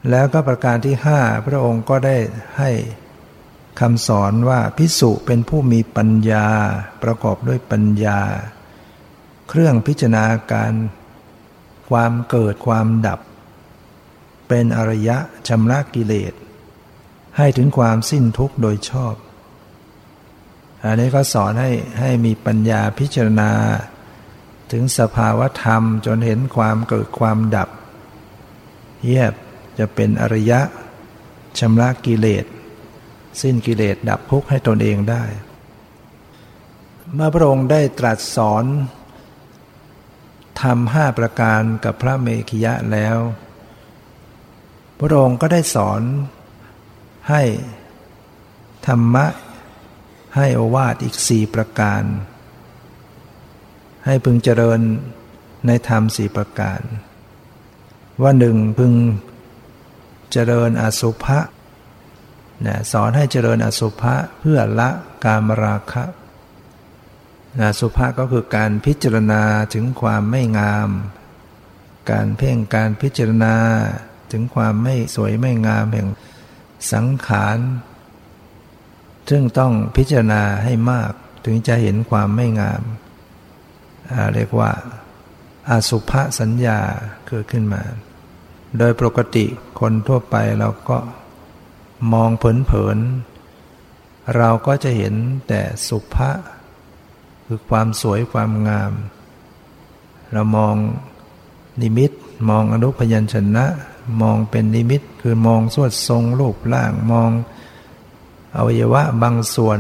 [0.10, 2.18] แล้วก็ประการที่ห้าพระองค์ก็ได้
[2.58, 2.72] ให้
[3.80, 6.48] คำสอนว่าพิสุเป็นผู้มีปัญญา
[7.04, 8.20] ประกอบด้วยปัญญา
[9.50, 10.74] เครื่องพิจารณาการ
[11.90, 13.20] ความเกิดความดับ
[14.48, 16.34] เป็นอริยะชำระกิเลส
[17.38, 19.16] ให้ถึงความสิ้นทุกข์โดยชอบ
[20.84, 23.52] อันนี้ก็สอนให้ให้มีปัญญาพิจารณา
[24.72, 27.70] ถึงสภาวธรรมจนเห็นความเกิดความดับ
[29.04, 29.34] เยียบ
[29.80, 30.62] จะเป็นอริยะ
[31.60, 32.46] ชำระกิเลส
[33.42, 35.24] สิ้นกิเลสดับทุกข์ให้ตนเองได้
[37.14, 38.66] เมื่อพระองค์ได้ตรัสสอน
[40.62, 43.18] ทำห้าประการกับพระเมขิยะแล้ว
[45.00, 46.02] พระองค์ก็ได้สอน
[47.30, 47.44] ให้
[48.88, 49.26] ธรรมะ
[50.36, 52.04] ให้อวาทอีกสี่ประการ
[54.06, 54.80] ให้พึงเจริญ
[55.68, 56.82] ในธรรมสี่ประการ
[58.22, 58.94] ว่าหนึ่งพึง
[60.32, 61.40] เจริญอสุภะ
[62.66, 64.90] นะสอนให้เจริญอสุภะเพื่อละ
[65.24, 66.04] กามราคะ
[67.60, 70.90] นะสุภาก็คือการพิจารณาถึงความไม่งาม
[72.12, 73.56] การเพ่งการพิจารณา
[74.32, 76.08] ถึงความไม่สวยไม่งามแห่ง
[76.94, 77.58] สังขาร
[79.30, 81.12] ซึ่งต้องพิจารณาให้มาก
[81.46, 82.82] ถึงจะเห็นความไม่งาม
[84.34, 84.72] เรียกว่า
[85.70, 86.80] อาสุภะสัญญา
[87.28, 87.84] เกิดขึ้นมา
[88.78, 89.46] โดยปกติ
[89.80, 90.98] คนทั่วไปเราก็
[92.12, 95.14] มองเผินๆเราก็จะเห็น
[95.48, 96.32] แต่สุภา
[97.46, 98.94] คือความสวยความงาม
[100.32, 100.76] เรามอง
[101.82, 102.12] นิมิต
[102.50, 103.66] มองอนุพยัญชนะ
[104.22, 107.30] มองเป็นนิมิตคือมองสวดทรงรูปร่างมอง
[108.56, 109.80] อวัยวะบางส่วน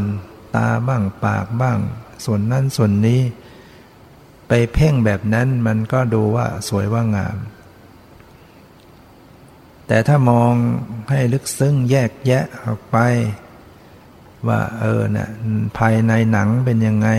[0.55, 1.79] ตาบ้างปากบ้าง
[2.25, 3.21] ส่วนนั้นส่วนนี้
[4.47, 7.37] ไปเพ่งแบบนั้นมันก็ดูว่าสวยว่างาม
[9.93, 10.53] แต่ถ้ามอง
[11.09, 12.97] ให้ลึกซึ้งแยกแยะออกไป
[14.47, 15.29] ว่าเออนะ่ะ
[15.77, 17.09] ภายในหนังเป็นยังไง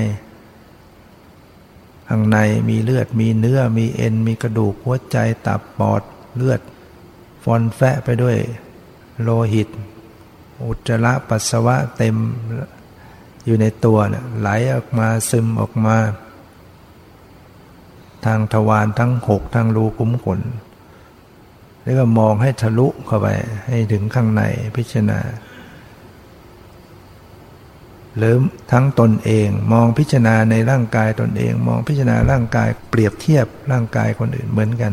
[2.08, 6.02] ข้างในมีเลือดมีเนื้อมีเอ็น มีกระดูกหัวใจตับปอด
[6.36, 6.60] เลือด
[7.42, 8.36] ฟอนแฟะไปด้วย
[9.22, 9.68] โลหิต
[10.64, 12.16] อุจจาระปัสสาวะเต็ม
[13.44, 13.98] อยู่ในตัว
[14.38, 15.96] ไหลออกมาซึมออกมา
[18.24, 20.40] ทางทวารทั้งหกทางรูคุ้มขน
[21.84, 23.28] แล้วก็มองให้ทะลุเข้าไป
[23.66, 24.42] ให้ถึงข้างใน
[24.76, 25.20] พิจารณา
[28.16, 28.36] หรือ
[28.72, 34.92] ทั้งตนเองมองพิจารณาในร่างกายตนเอง มองพิจารณาร่างกายเปรียบเทียบร่างกายคนอื่นเหมือนกัน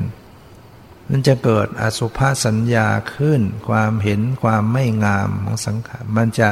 [1.10, 6.49] มันจะเกิดอสุภาสัญญาขึ้น ความเห็นความไม่งามของสังขารมันจะ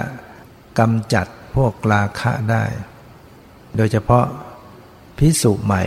[0.79, 2.63] กำจัดพวกราคะได้
[3.75, 4.25] โดยเฉพาะ
[5.17, 5.83] พิสุใหม่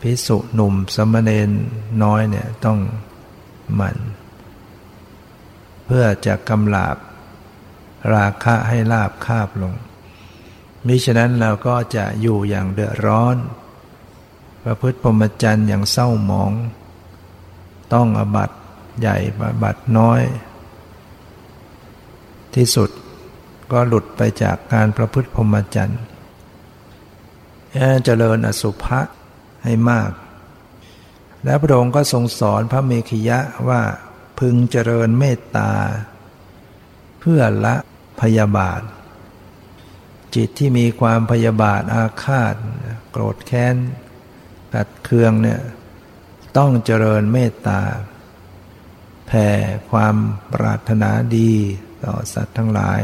[0.00, 1.50] พิสุหนุ่มสมณเณร
[2.02, 2.78] น้อยเนี่ยต้อง
[3.74, 3.96] หมัน
[5.84, 6.96] เพื่อจะกำลาบ
[8.14, 9.74] ราคะให้ลาบคาบลง
[10.86, 13.36] มิฉะนั้นเราก็จะอยู่อย่างเดือดร้อน
[14.64, 16.52] ประพฤติพรหมจรรย์อย่างเศร้าหมอง
[17.92, 18.50] ต้องอบัต
[19.00, 19.16] ใหญ่
[19.62, 20.20] บัตน้อย
[22.54, 22.90] ที่สุด
[23.72, 26.00] ก็หลุดไปจากการประพฤติพรหมจรรย์
[28.04, 29.00] เจริญอสุภะ
[29.66, 30.10] ให้มาก
[31.44, 33.82] แล้วพระองค์ก็ทรงสอนพระเมขิยะว่า
[34.38, 35.72] พึงเจริญเมตตา
[37.20, 37.76] เพื่อละ
[38.20, 38.82] พยาบาท
[40.34, 42.54] จิตที่มีความพยาบาทอาฆาต
[43.10, 43.76] โกรธแค้น
[44.74, 45.60] ตัดเคืองเนี่ย
[46.56, 47.80] ต้องเจริญเมตตา
[49.26, 49.48] แผ่
[49.90, 50.16] ความ
[50.52, 51.52] ปรารถนาดี
[52.04, 53.02] ต่อสัตว์ทั้งหลาย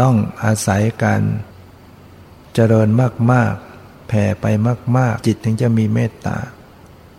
[0.00, 1.22] ต้องอาศัยการ
[2.54, 2.88] เจริญ
[3.32, 3.69] มาก ๆ
[4.10, 4.46] แผ่ไป
[4.96, 6.38] มาก ๆ จิตถึงจะมีเมตตา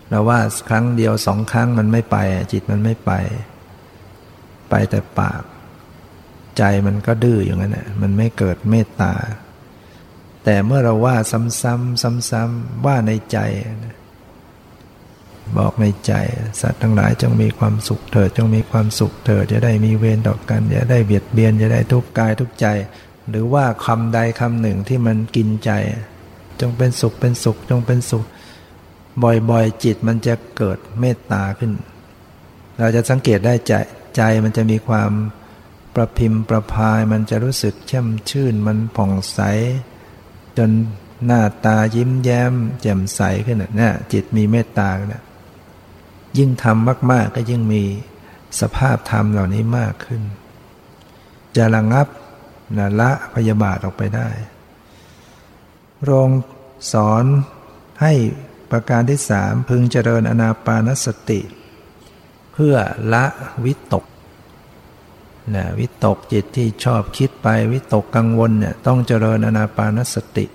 [0.09, 2.17] เราว่าครั้งเดียวสองครั้งมันไม่ไป
[2.51, 3.11] จิตมันไม่ไป
[4.69, 5.41] ไปแต่ปาก
[6.57, 9.13] ใจมันก็ดื้ออย่างนั้นแหละมันไม่เกิดเมตตา
[10.45, 13.37] แต่เมื่อเราว่าซ้ำๆซ้ำๆว่าในใจ
[15.57, 16.13] บอกในใจ
[16.61, 22.67] สัตว์ทั้งหลายจงมีความสุขเถิดจงมีความสุขเถิดจะได้มีเวรต่อกันจะได้เบียดเบียนจะได้ทุกกายทุกใจ
[23.29, 25.71] หรือว่าคำใดคำหนึ่งที่มันกินใจ
[26.61, 28.25] จงเป็นสุขเป็นสุข จงเป็นสุข
[29.23, 31.71] บ่อยๆจิตมันจะเกิดเมตตาขึ้น
[32.79, 33.73] เราจะสังเกตได้ใจ
[34.15, 35.11] ใจมันจะมีความ
[35.95, 39.39] ประพิมพ์ประพายมันจะรู้สึกแช่มชื่นมันผ่องใส
[40.57, 40.69] จน
[41.25, 45.23] หน้าตายิ้มแย้ม แจ่มใสขึ้นเนี่ยจิตมีเมตตาเนี่ย
[46.37, 47.83] ยิ่งทำมาก ๆ ก็ยิ่งมี
[48.59, 50.21] สภาพธรรมเหล่านี้มากขึ้น
[51.57, 52.07] จะระงับ
[52.77, 54.29] นะละพยาบาทออกไปได้
[56.03, 56.29] โรง
[56.91, 57.25] สอน
[58.01, 58.13] ให้
[58.71, 61.39] ประการที่สามพึงเจริญอนาปานสติ
[62.53, 62.75] เพื่อ
[63.13, 63.25] ละ
[63.65, 64.05] วิตก
[65.55, 70.45] นะวิตกจิตที่ชอบคิดไปวิตกกังวลเนี่ยต้องเจริญอนาปานสติ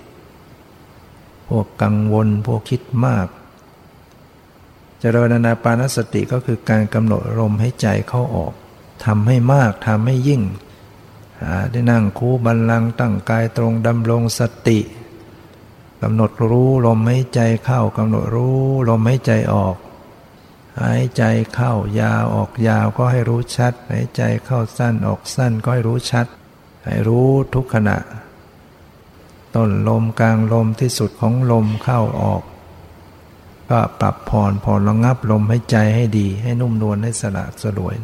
[1.48, 3.26] พวกกังวลพวกคิดมาก
[5.00, 8.52] เจริญอนาปานสติก็คือการกำหนดลมให้ใจเข้าออก
[9.04, 10.42] ทำให้มากทำให้ยิ่ง
[11.70, 19.76] ได้นั่งคูบันลังตั้งกายตรงดำรงสติำหนดรู้ลมหายใจเข้ากำหนดรู้ลมหายใจออก
[20.82, 21.22] หายใจ
[21.54, 26.26] เข้ายาวออกยาวก็ให้รู้ชัด หายใจเข้าสั้นออกสั้นก็ให้รู้ชัด
[26.84, 27.98] ให้รู้ทุกขณะ
[29.54, 32.42] ต้นลมกลางลมที่สุดของลมเข้าออก
[33.70, 37.96] ก็ปรับผ่อนผ่อนระงับลมหายใจให้ดี ให้นุ่มนวลให้สละสลวย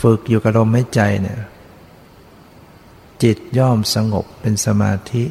[0.00, 1.38] ฝึกอยู่กับลมหายใจเนี่ย
[3.22, 5.24] จิตย่อมสงบเป็นสมาธิ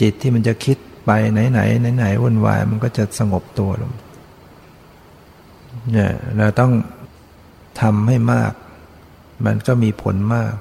[0.00, 3.92] จิตที่มันจะคิดไปไหนไหนไหนไหนวุ่นวายมันก็จะสงบตัวลง
[5.92, 6.72] เนี่ยเราต้อง
[7.80, 8.52] ทำให้มาก
[9.46, 10.52] มันก็มีผลมาก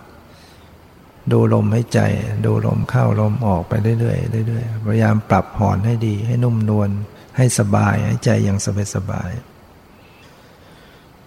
[1.32, 2.00] ดูลมให้ใจ
[2.45, 6.89] ดูลมเข้าลมออกไปเรื่อยๆเรื่อยๆพยายามปรับผ่อนให้ดี ให้นุ่มนวล
[7.38, 9.32] ให้สบายให้ใจอย่างสบายสบาย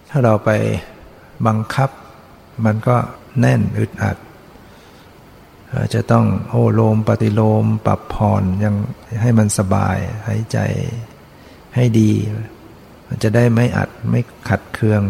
[0.09, 0.49] ถ้าเราไป
[1.47, 1.89] บังคับ
[2.65, 2.95] มันก็
[3.39, 4.17] แน่นอึดอัด
[5.93, 8.75] จะต้องโอโลมปฏิโลม ปรับผ่อนยัง
[9.21, 10.57] ให้มันสบายหายใจ
[11.75, 12.11] ให้ดี
[13.07, 15.03] มันจะได้ไม่อัดไม่ขัดเคือง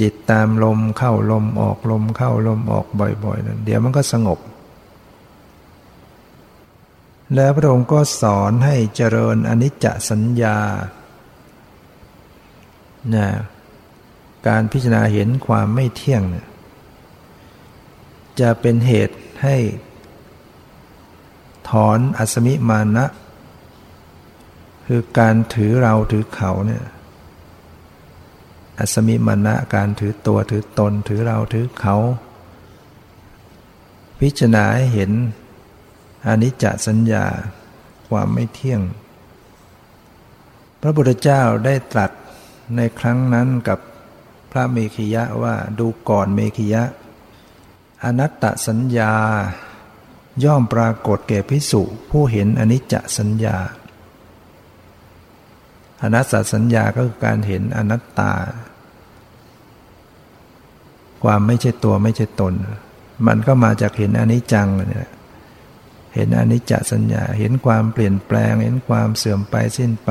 [0.00, 2.86] จิตตามลมเข้าลมออกลมเข้าลมออก
[3.24, 4.38] บ่อยๆนะเดี๋ยวมันก็สงบ
[7.34, 10.58] แล้วพระองค์ก็สอนให้เจริญอนิจจสัญญา
[13.14, 13.28] นะ
[14.48, 16.46] การพิจารณาเห็นความไม่เที่ยงเนี่ย
[18.40, 19.56] จะเป็นเหตุ ให้
[21.68, 23.06] ถอนอัศมิมานะ
[24.86, 26.84] คือการถือเราถือเขาเนี่ย
[28.78, 31.96] อัศมิมานะการถือตัวถือตนถือเราถือเขา
[34.20, 35.10] พิจารณาให้เห็น
[36.26, 37.24] อนิจจสัญญา
[38.08, 38.80] ความไม่เที่ยง
[40.80, 42.10] พระพุทธเจ้าได้ตรัส
[42.76, 43.78] ในครั้งนั้นกับ
[44.50, 46.82] พระเมขิยะว่าดูก่อนเมขิยะ
[48.04, 49.12] อนัตตสัญญา
[50.44, 53.56] ย่อมปรากฏแก่พิสุผู้เห็นอนิจจสัญญา
[56.02, 58.32] อนัตตสัญญาก็คือการเห็นอนัตตา
[61.24, 62.54] ความไม่ใช่ตัวไม่ใช่ตน
[63.26, 65.10] มันก็มาจากเห็นอนิจจังเนี่ย
[66.14, 70.10] เห็นอนิจจสัญญา เห็นความเปลี่ยนแปลง เห็นความเสื่อมไปสิ้นไป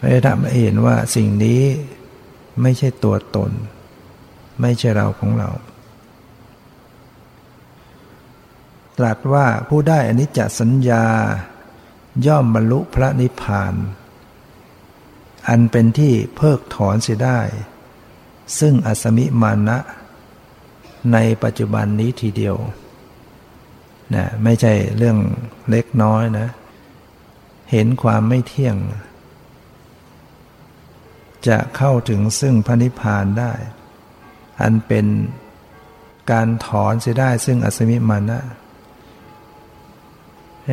[0.00, 1.62] ให้ทำให้เห็นว่าสิ่งนี้
[2.62, 3.50] ไม่ใช่ตัวตน
[4.60, 5.50] ไม่ใช่เราของเรา
[8.98, 11.04] ตรัสว่าผู้ได้อนิจจสัญญา
[12.26, 13.74] ย่อมบรรลุพระนิพพาน
[15.48, 17.40] อันเป็นที่เพิกถอนเสียได้
[18.58, 19.78] ซึ่งอสมิมานะ
[21.12, 22.56] ในปัจจุบันนี้ทีเดียว
[24.14, 25.18] นะไม่ใช่เรื่อง
[25.70, 26.48] เล็กน้อยนะ
[27.70, 28.76] เห็นความไม่เที่ยง
[31.48, 33.52] จะเข้าถึงซึ่งพระนิพพานได้
[34.60, 35.06] อันเป็น
[36.30, 38.40] การถอนเสียได้ซึ่งอสมิมานะ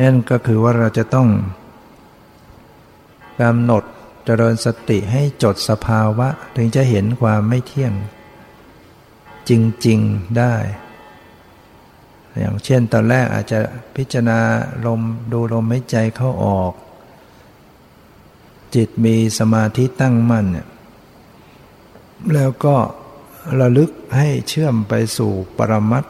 [0.06, 1.28] ั่นก็คือว่าเราจะต้อง
[3.40, 3.84] กำหนด
[4.24, 7.92] เจริญสติให้จดสภาวะ ถึงจะเห็นความไม่เที่ยง
[9.48, 9.50] จ
[9.86, 10.54] ริง ๆ ได้
[12.38, 13.58] อย่างเช่นตอนแรกอาจจะ
[13.96, 14.38] พิจารณา
[14.86, 15.00] ลม
[15.32, 16.72] ดูลมหายใจเข้าออก
[18.74, 20.68] จิตมีสมาธิตั้งมั่นเนี่ย
[22.34, 22.76] แล้วก็
[23.60, 26.04] ระลึกให้เชื่อมไปสู่ปรมัต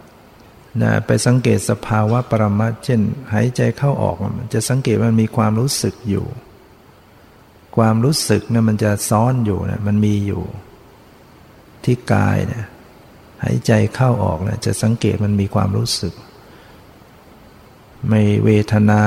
[0.81, 3.01] นะไปสังเกตสภาวะปรมัตเช่น
[3.33, 6.27] หายใจเข้าออกมันจะสังเกตมันมีความรู้สึกอยู่
[7.77, 10.43] ความรู้สึกเนี่ยมันจะซ้อนอยู่นะมันมีอยู่
[11.85, 12.65] ที่กายเนี่ย
[13.45, 16.15] หายใจเข้าออกเนะจะสังเกตมันมีความรู้สึก
[18.09, 19.03] ไม่เวทนา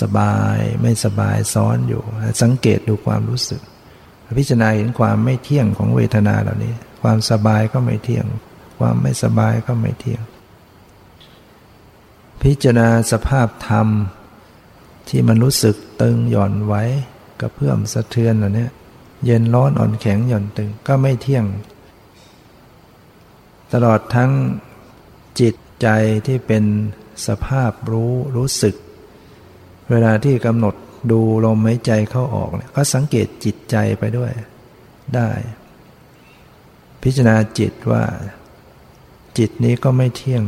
[0.00, 2.02] สบายไม่สบายซ้อนอยู่
[2.42, 3.60] สังเกตดูความรู้สึก
[4.38, 8.26] พิจารณาเห็นความไม่เที่ยงของเวทนาเหล่านี้ ความสบายก็ไม่เที่ยง
[8.80, 10.22] ความไม่สบายก็ไม่เที่ยง
[12.42, 13.88] พิจารณาสภาพธรรม
[15.08, 16.82] ที่มันรู้สึกตึงหย่อนไว้
[17.40, 18.68] กระเพื่อมสะเทือนเหล่านี้
[19.24, 21.44] เย็นร้อนอ่อนแข็งหย่อนตึงก็ไม่เที่ยง
[23.72, 24.30] ตลอดทั้ง
[25.40, 25.88] จิตใจ
[26.26, 26.64] ที่เป็น
[27.26, 28.74] สภาพรู้รู้สึก
[29.90, 30.74] เวลาที่กำหนด
[31.10, 34.32] ดูลมหายใจเข้าออกเนี่ยก็สังเกตจิตใจไปด้วย
[35.14, 35.28] ได้
[37.02, 38.02] พิจารณาจิตว่า
[39.38, 40.44] จิตนี้ก็ไม่เที่ยง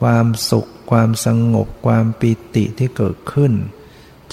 [0.00, 3.52] ความสุข ความสงบ ความปิติที่เกิดขึ้น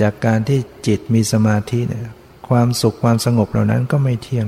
[0.01, 2.07] จากการที่จิตมีสมาธิเนี่ย
[2.49, 4.47] ความสุขความสงบเหล่านั้นก็ไม่เที่ยง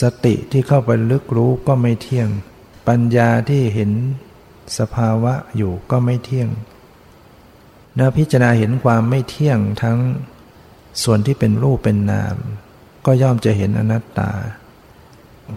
[0.00, 2.28] สติที่เข้าไปลึกรู้ก็ไม่เที่ยง
[2.88, 3.90] ปัญญาที่เห็น
[4.78, 6.48] สภาวะอยู่ก็ไม่เที่ยง
[7.94, 9.98] เนื้อพิจารณาเห็นความไม่เที่ยงทั้ง
[11.02, 12.36] ส่วนที่เป็นรูปเป็นนาม
[13.06, 14.30] ก็ย่อมจะเห็นอนัตตา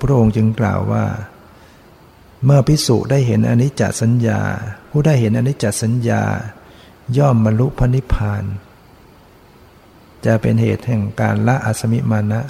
[0.01, 1.05] พระองค์จึงกล่าวว่า
[2.45, 4.39] เมื่อพิสุได้เห็นอนิจจสัญญา
[4.89, 6.23] ผู้ได้เห็นอนิจจสัญญา
[7.17, 8.43] ย่อมบรรลุพระนิพพาน
[10.25, 12.41] จะเป็นเหตุแห่งการละอสมิมานะ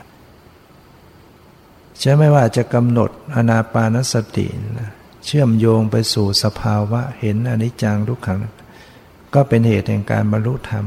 [1.99, 4.47] ใช่ไม่ว่าจะกำหนดอนาปานสติ
[5.25, 8.41] เชื่อมโยงไปสู่สภาวะเห็นอนิจจังทุกขัง
[9.33, 10.85] ก็เป็นเหตุแห่งการบรรลุธรรม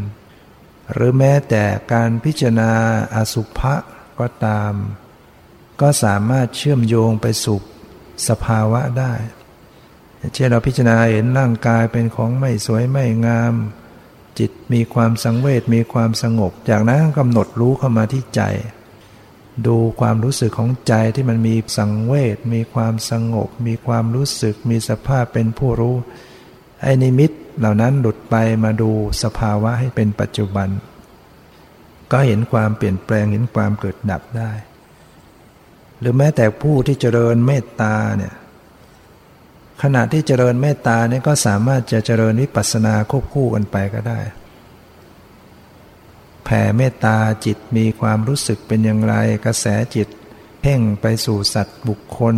[0.93, 2.71] หรือแม้แต่การพิจารณา
[3.15, 3.75] อสุภะ
[4.19, 4.73] ก็ตาม
[5.81, 7.63] ก็สามารถเชื่อมโยงไปสู่
[8.29, 9.13] สภาวะได้
[10.35, 13.55] เช่นเราพิจารณาเห็นร่างกายเป็นของไม่สวยไม่งาม
[14.39, 18.43] จิตมีความสังเวชมีความสงบ จากนั้นกำหนดรู้เข้ามาที่ใจ
[19.67, 25.97] ดูความรู้สึกของใจที่มันมีสังเวชมีความสงบ มีความรู้สึก มีสภาพเป็นผู้รู้
[26.83, 28.91] ไอ้นิมิตเหล่านั้นหลุดไปมาดู
[29.23, 30.69] สภาวะให้เป็นปัจจุบัน
[32.11, 34.53] ก็เห็นความเปลี่ยนแปลงเห็นความเกิดดับได้
[36.01, 38.35] หรือแม้แต่ผู้ที่เจริญเมตตาเนี่ย
[39.83, 44.21] ขณะที่เจริญเมตตาเนี่ยก็สามารถจะเจริญวิปัสสนาควบคู่กันไปก็ได้
[46.45, 49.67] แผ่เมตตาจิตมีความรู้สึกเป็นอย่างไร กระแส
[49.97, 50.09] จิต
[50.61, 52.37] เพ่งไปสู่สัตว์บุคคล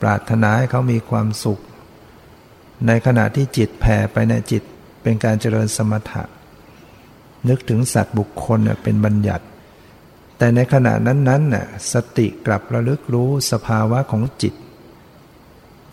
[0.00, 1.60] ปรารถนาให้เขามีความสุข
[2.86, 4.62] ในขณะที่จิตแผ่ไปในจิต
[5.02, 6.22] เป็นการเจริญสมถะ
[7.48, 9.44] นึกถึงสัตว์บุคคลเป็นบัญญัติ
[10.42, 14.54] แต่ในขณะนั้นๆน่ะสติกลับระลึกรู้สภาวะของจิต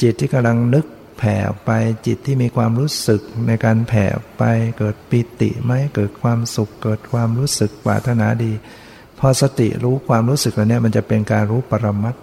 [0.02, 0.86] จิตที่กำลังนึก
[1.18, 1.36] แผ่
[1.66, 1.72] ไป
[2.06, 4.06] จิตที่มีความรู้สึกในการแผ่
[4.38, 4.44] ไป
[4.78, 8.52] เกิดปิติไหมเกิดความสุข เกิดความรู้สึกปรารถนาดี
[9.20, 12.16] พอสติรู้ความรู้สึกแล้วเนี่ยมันจะเป็นการรู้ปรมัต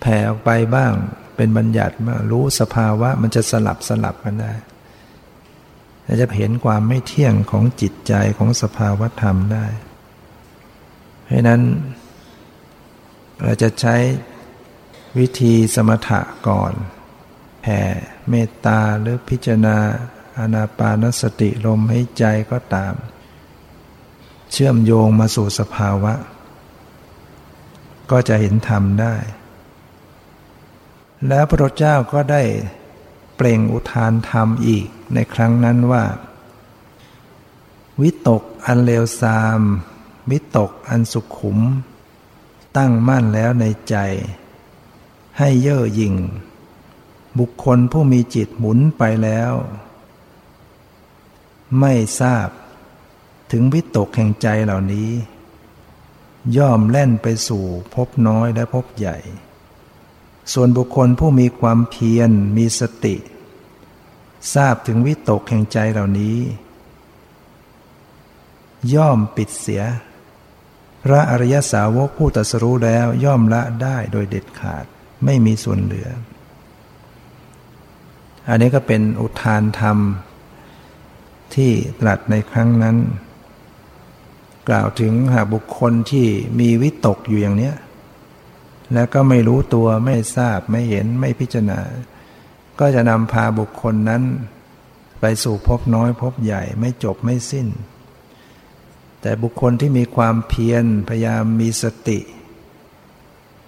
[0.00, 0.92] แผ่ออกไปบ้าง
[1.36, 4.52] เป็นบัญญัติมารู้สภาวะมันจะสลับสลับกันได้
[6.20, 9.66] จะเห็นความไม่เที่ยงของจิตใจของสภาวะธรรมได้
[11.28, 11.62] เพราะนั้น
[13.42, 13.96] เราจะใช้
[15.18, 16.72] วิธีสมถะก่อน
[17.62, 17.80] แผ่
[18.30, 19.78] เมตตาหรือพิจารณา
[20.38, 22.94] อนาปานสติลมให้ใจก็ตาม
[24.52, 26.14] เชื่อมโยงมาสู่สภาวะ
[28.10, 29.14] ก็จะเห็นธรรมได้
[31.28, 32.42] แล้วพระเจ้าก็ได้
[33.36, 36.04] เปล่งอุทานธรรมอีกในครั้งนั้นว่า
[38.00, 39.60] วิตกอันเลวทราม
[40.30, 41.58] วิตกอันสุขุม
[42.76, 43.96] ตั้งมั่นแล้วในใจ
[45.38, 46.14] ให้เย่อหยิ่ง
[47.38, 49.52] บุคคลผู้มีจิตหมุนไปแล้ว
[51.80, 52.48] ไม่ทราบ
[53.50, 55.10] ถึงวิตกแห่งใจเหล่านี้
[56.56, 57.64] ย่อมแล่นไปสู่
[57.94, 59.16] พบน้อยและพบใหญ่
[60.52, 63.16] ส่วนบุคคลผู้มีความเพียรมีสติ
[64.54, 66.38] ทราบถึงวิตกแห่งใจเหล่านี้
[68.94, 69.82] ย่อมปิดเสีย
[71.10, 74.84] ระอริยสาวกผู้ตรัสรู้แล้วย่อมละได้โดยเด็ดขาด
[75.24, 76.08] ไม่มีส่วนเหลือ
[78.48, 79.98] อันนี้ก็เป็นอุทานธรรม
[81.54, 82.96] ที่ตรัสในครั้งนั้น
[84.68, 86.26] กล่าวถึงหากบุคคลที่
[86.60, 87.74] มีวิตกอยู่อย่างเนี้ย
[88.94, 91.80] แล้วก็ไม่รู้ตัวไม่ทราบไม่เห็นไม่พิจารณา
[92.80, 94.22] ก็จะนำพาบุคคลนั้น
[95.20, 97.66] ไปสู่พบน้อยพบใหญ่ไม่จบไม่สิ้น
[99.20, 102.18] แต่บุคคลที่มีความเพียรพยายามมีสติ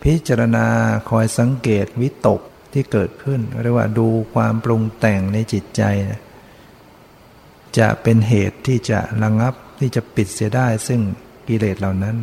[0.03, 0.67] พิจารณา
[1.11, 2.41] คอยสังเกตวิตก
[2.73, 5.83] ที่เกิดขึ้นเรียกว่าดูความปรุงแต่งในจิตใจ
[7.79, 11.01] จะเป็นเหตุที่จะระงงับที่จะปิดเสียได้ซึ่ง
[11.49, 12.17] กิเลสเหล่านั้น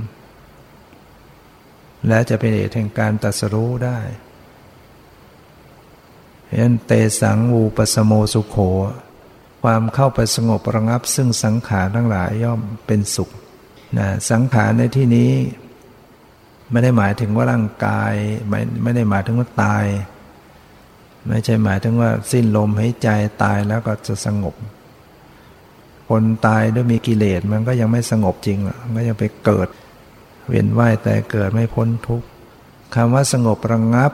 [2.08, 4.00] และจะเป็นเหตุแห่งการตัสรู้ได้
[6.52, 8.58] เห็นเตสังวูปสโมสุขโข
[9.70, 13.30] ความเข้าไปสงบระงับ ซึ่งสังขารทั้งหลายย่อมเป็นสุข
[13.97, 15.32] นะสังขารในที่นี้
[16.72, 18.13] ไม่ได้หมายถึงว่าร่างกาย
[18.49, 19.86] ไม่ไม่ได้หมายถึงว่าตาย
[21.28, 23.09] ไม่ใช่หมายถึงว่าสิ้นลมหายใจ
[23.43, 24.55] ตายแล้วก็จะสงบ
[26.09, 29.68] คนตายด้วยมีกิเลสมันก็ยังไม่สงบจริงมันก็ยังไปเกิด
[30.47, 32.28] เวียนว่ายแต่เกิดไม่พ้นทุกข์
[32.95, 34.11] คำว่าสงบระงงับ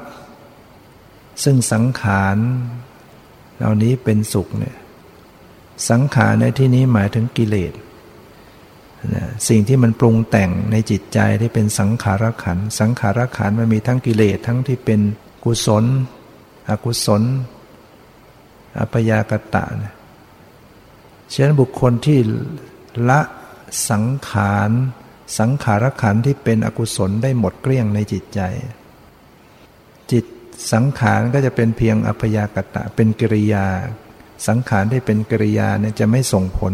[1.43, 2.37] ซึ่งสังขาร
[3.57, 4.75] เหล่านี้เป็นสุขเนี่ย
[5.89, 7.73] สังขารในที่นี้หมายถึงกิเลส
[9.47, 14.99] สิ่งที่มันปรุงแต่งในจิตใจที่เป็นสังขารขัน สังขารขันมันมีทั้งกิเลสทั้งที่เป็น
[15.45, 15.85] กุศล
[16.69, 17.23] อกุศล
[18.79, 19.93] อัปยากตะเนี่ย
[21.33, 22.19] ฉะนั้นบุคคลที่
[23.09, 23.21] ละ
[23.89, 24.71] สังขาร
[25.39, 28.41] สังขารขันที่เป็นอกุศลได้หมดเกลี้ยงในจิตใจ
[30.11, 30.25] จิต
[30.73, 33.67] สังขารก็จะเป็นเพียงอัพยากตะเป็นกิริยา
[34.47, 36.73] สังขารที่เป็นกิริยาเนี่ยจะไม่ส่งผล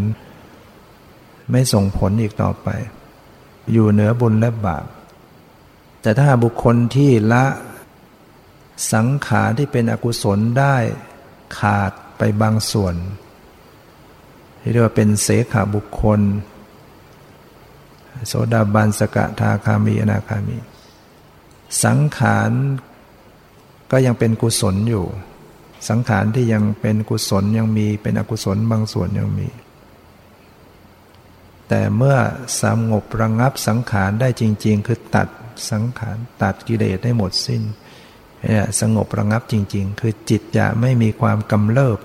[1.50, 2.68] ไม่ส่งผลอีกต่อไป
[3.72, 4.86] อยู่เหนือบุญและบาป
[6.02, 7.44] แต่ถ้าบุคคลที่ละ
[8.92, 10.76] สังขารที่เป็นอกุศลได้
[11.58, 12.94] ขาดไปบางส่วน
[14.72, 16.20] เรียกว่าเป็นเสขาบุคคล
[18.26, 20.58] โสดาบันสกทาคามีอนาคามี
[21.84, 22.50] สังขาร
[23.90, 25.06] ก็ยังเป็นกุศลอยู่
[25.88, 29.48] สังขารที่ยังเป็นกุศลยังมีเป็นอกุศลบางส่วนยังมี
[31.68, 32.16] แต่เมื่อ
[32.62, 35.28] สงบระงงับสังขารได้จริง ๆ คือตัด
[35.70, 37.62] สังขารตัดกิเลสได้หมดสิ้น
[38.42, 41.98] เนี่ยสงบระงงับจริง ๆ คือจิตจะไม่มีความกำเริบ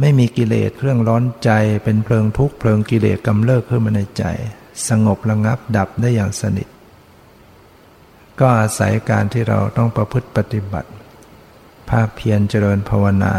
[0.00, 1.50] ไม่มีกิเลสเครื่องร้อนใจ
[1.84, 4.24] เป็นเพลิงทุกข์เพลิงกิเลสกำเริบขึ้นมาในใจ
[4.88, 6.68] สงบระงับดับได้อย่างสนิท
[8.40, 10.90] ก็อาศัยการที่เราต้องประพฤติปฏิบัติ
[11.90, 13.34] ภาพเพียรเจริญภาวนา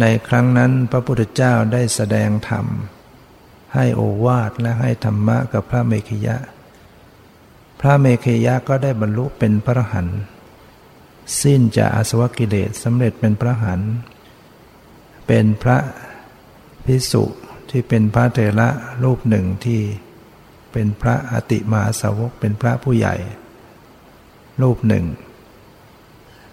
[0.00, 2.66] ในครั้งนั้นพระพุทธเจ้าได้แสดงธรรม
[3.74, 6.36] ให้โอวาทและให้ธรรมะกับพระเมขยะ
[7.80, 10.08] พระเมขยะก็ได้บรรลุเป็นพระหัน
[11.42, 13.80] สิ้นจากอาสวะกิเลสสำเร็จเป็นพระหัน
[15.26, 15.78] เป็นพระ
[16.86, 17.24] พิสุ
[17.70, 18.68] ที่เป็นพระเถระ
[19.04, 19.80] รูปหนึ่งที่
[20.72, 23.14] เป็นพระอติมาสาวกเป็นพระผู้ใหญ่
[24.62, 25.04] รูปหนึ่ง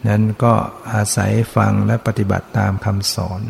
[0.07, 0.53] นั้นก็
[0.93, 3.41] อาศัยฟังและปฏิบัติตามคำสอน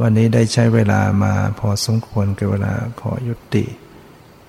[0.00, 3.64] วันนี้ได้ใช้เวลามาพอสมควรกับเวลาขอยุติ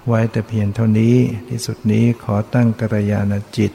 [0.08, 1.16] ไว้แต่เพียงเท่านี้
[1.50, 3.72] ที่สุดนี้ขอตั้งกัลยาณจิต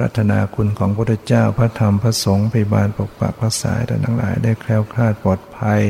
[0.00, 5.80] รัตนาคุณของพระพุทธเจ้าพระธรรมพระสงฆ์พยบาลปกปักพระสายแต่ทั้งหลายได้แคล้วคลาดปลอดภัย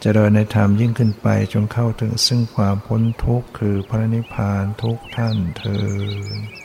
[0.00, 6.61] เจริญในธรรมยิ่งขึ้นไปจนเข้าถึงซึ่งความพ้นทุกข์คือพระนิพพานทุกท่านเธอ